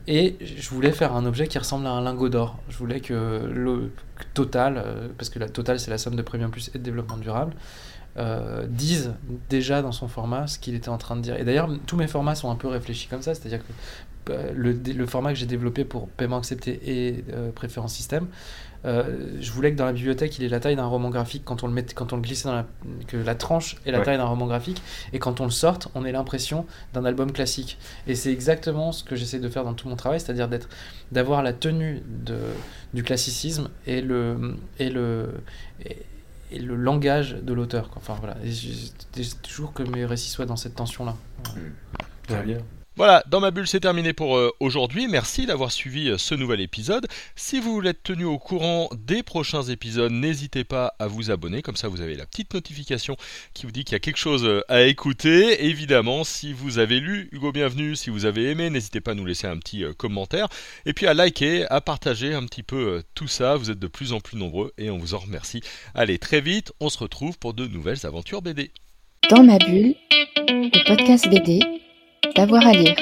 Et 0.09 0.37
je 0.39 0.69
voulais 0.69 0.93
faire 0.93 1.13
un 1.13 1.25
objet 1.25 1.47
qui 1.47 1.57
ressemble 1.57 1.85
à 1.85 1.91
un 1.91 2.01
lingot 2.01 2.29
d'or. 2.29 2.57
Je 2.69 2.77
voulais 2.77 3.01
que 3.01 3.41
le 3.53 3.91
total, 4.33 4.77
euh, 4.77 5.09
parce 5.17 5.29
que 5.29 5.37
la 5.37 5.49
total 5.49 5.81
c'est 5.81 5.91
la 5.91 5.97
somme 5.97 6.15
de 6.15 6.21
Premium 6.21 6.49
Plus 6.49 6.71
et 6.73 6.77
de 6.77 6.83
développement 6.83 7.17
durable, 7.17 7.53
euh, 8.17 8.65
dise 8.67 9.13
déjà 9.47 9.83
dans 9.83 9.91
son 9.91 10.07
format 10.07 10.47
ce 10.47 10.57
qu'il 10.57 10.73
était 10.73 10.89
en 10.89 10.97
train 10.97 11.17
de 11.17 11.21
dire. 11.21 11.35
Et 11.35 11.43
d'ailleurs, 11.43 11.69
tous 11.85 11.97
mes 11.97 12.07
formats 12.07 12.33
sont 12.33 12.49
un 12.49 12.55
peu 12.55 12.67
réfléchis 12.67 13.07
comme 13.07 13.21
ça, 13.21 13.35
c'est-à-dire 13.35 13.59
que 13.59 13.73
euh, 14.31 14.51
le, 14.55 15.05
format 15.05 15.33
que 15.33 15.39
j'ai 15.39 15.45
développé 15.45 15.85
pour 15.85 16.09
paiement 16.09 16.37
accepté 16.37 16.79
et 16.83 17.23
euh, 17.33 17.51
préférence 17.51 17.93
système, 17.93 18.27
euh, 18.85 19.35
je 19.39 19.51
voulais 19.51 19.71
que 19.71 19.77
dans 19.77 19.85
la 19.85 19.93
bibliothèque 19.93 20.37
il 20.37 20.43
ait 20.45 20.49
la 20.49 20.59
taille 20.59 20.75
d'un 20.75 20.85
roman 20.85 21.09
graphique 21.09 21.43
quand 21.45 21.63
on 21.63 21.67
le 21.67 21.73
met, 21.73 21.83
quand 21.83 22.13
on 22.13 22.15
le 22.17 22.21
glissait 22.21 22.47
dans 22.47 22.55
la, 22.55 22.65
que 23.07 23.17
la 23.17 23.35
tranche 23.35 23.77
ait 23.85 23.91
la 23.91 23.99
Ouais. 23.99 24.05
taille 24.05 24.17
d'un 24.17 24.25
roman 24.25 24.45
graphique. 24.47 24.81
Et 25.13 25.19
quand 25.19 25.41
on 25.41 25.45
le 25.45 25.51
sorte 25.51 25.87
on 25.95 26.05
ait 26.05 26.11
l'impression 26.11 26.65
d'un 26.93 27.05
album 27.05 27.31
classique. 27.31 27.77
Et 28.07 28.15
c'est 28.15 28.31
exactement 28.31 28.91
ce 28.91 29.03
que 29.03 29.15
j'essaie 29.15 29.39
de 29.39 29.49
faire 29.49 29.63
dans 29.63 29.73
tout 29.73 29.89
mon 29.89 29.95
travail 29.95 30.19
c'est-à-dire 30.19 30.47
d'être 30.47 30.69
d'avoir 31.11 31.41
la 31.43 31.53
tenue 31.53 32.03
de, 32.07 32.37
du 32.93 33.03
classicisme 33.03 33.69
et 33.85 34.01
le 34.01 34.55
et 34.79 34.89
le 34.89 35.29
et, 35.85 35.97
et 36.51 36.59
le 36.59 36.75
langage 36.75 37.35
de 37.41 37.53
l'auteur 37.53 37.89
enfin 37.95 38.15
voilà. 38.19 38.37
Et 38.43 38.51
j'ai 38.51 38.71
j'ai 39.15 39.29
toujours 39.41 39.73
que 39.73 39.83
mes 39.83 40.05
récits 40.05 40.29
soient 40.29 40.45
dans 40.45 40.55
cette 40.55 40.75
tension 40.75 41.03
là 41.05 41.15
Très 42.27 42.43
bien. 42.43 42.57
Voilà, 42.97 43.23
dans 43.27 43.39
ma 43.39 43.51
bulle, 43.51 43.67
c'est 43.67 43.81
terminé 43.81 44.11
pour 44.11 44.37
euh, 44.37 44.51
aujourd'hui. 44.59 45.07
Merci 45.07 45.45
d'avoir 45.45 45.71
suivi 45.71 46.09
euh, 46.09 46.17
ce 46.17 46.33
nouvel 46.33 46.61
épisode. 46.61 47.05
Si 47.35 47.59
vous 47.59 47.71
voulez 47.71 47.91
être 47.91 48.01
tenu 48.01 48.25
au 48.25 48.39
courant 48.39 48.89
des 48.97 49.21
prochains 49.21 49.61
épisodes, 49.61 50.11
n'hésitez 50.11 50.63
pas 50.63 50.95
à 50.97 51.05
vous 51.05 51.29
abonner. 51.29 51.61
Comme 51.61 51.75
ça, 51.75 51.89
vous 51.89 52.01
avez 52.01 52.15
la 52.15 52.25
petite 52.25 52.55
notification 52.55 53.15
qui 53.53 53.67
vous 53.67 53.71
dit 53.71 53.83
qu'il 53.83 53.93
y 53.93 53.97
a 53.97 53.99
quelque 53.99 54.17
chose 54.17 54.45
euh, 54.45 54.63
à 54.67 54.81
écouter. 54.81 55.67
Évidemment, 55.67 56.23
si 56.23 56.53
vous 56.53 56.79
avez 56.79 56.99
lu 56.99 57.29
Hugo 57.31 57.51
Bienvenu, 57.51 57.95
si 57.95 58.09
vous 58.09 58.25
avez 58.25 58.49
aimé, 58.49 58.71
n'hésitez 58.71 58.99
pas 58.99 59.11
à 59.11 59.13
nous 59.13 59.27
laisser 59.27 59.45
un 59.45 59.57
petit 59.57 59.83
commentaire. 59.95 60.47
Et 60.87 60.93
puis 60.93 61.05
à 61.05 61.13
liker, 61.13 61.67
à 61.69 61.81
partager 61.81 62.33
un 62.33 62.47
petit 62.47 62.63
peu 62.63 63.03
tout 63.13 63.27
ça. 63.27 63.57
Vous 63.57 63.69
êtes 63.69 63.77
de 63.77 63.85
plus 63.85 64.11
en 64.11 64.21
plus 64.21 64.39
nombreux 64.39 64.73
et 64.79 64.89
on 64.89 64.97
vous 64.97 65.13
en 65.13 65.19
remercie. 65.19 65.61
Allez, 65.93 66.17
très 66.17 66.41
vite, 66.41 66.73
on 66.79 66.89
se 66.89 66.97
retrouve 66.97 67.37
pour 67.37 67.53
de 67.53 67.67
nouvelles 67.67 68.07
aventures 68.07 68.41
BD. 68.41 68.71
Dans 69.29 69.43
ma 69.43 69.59
bulle, 69.59 69.93
le 70.47 70.87
podcast 70.87 71.29
BD, 71.29 71.59
D'avoir 72.35 72.67
à 72.67 72.73
lire. 72.73 72.95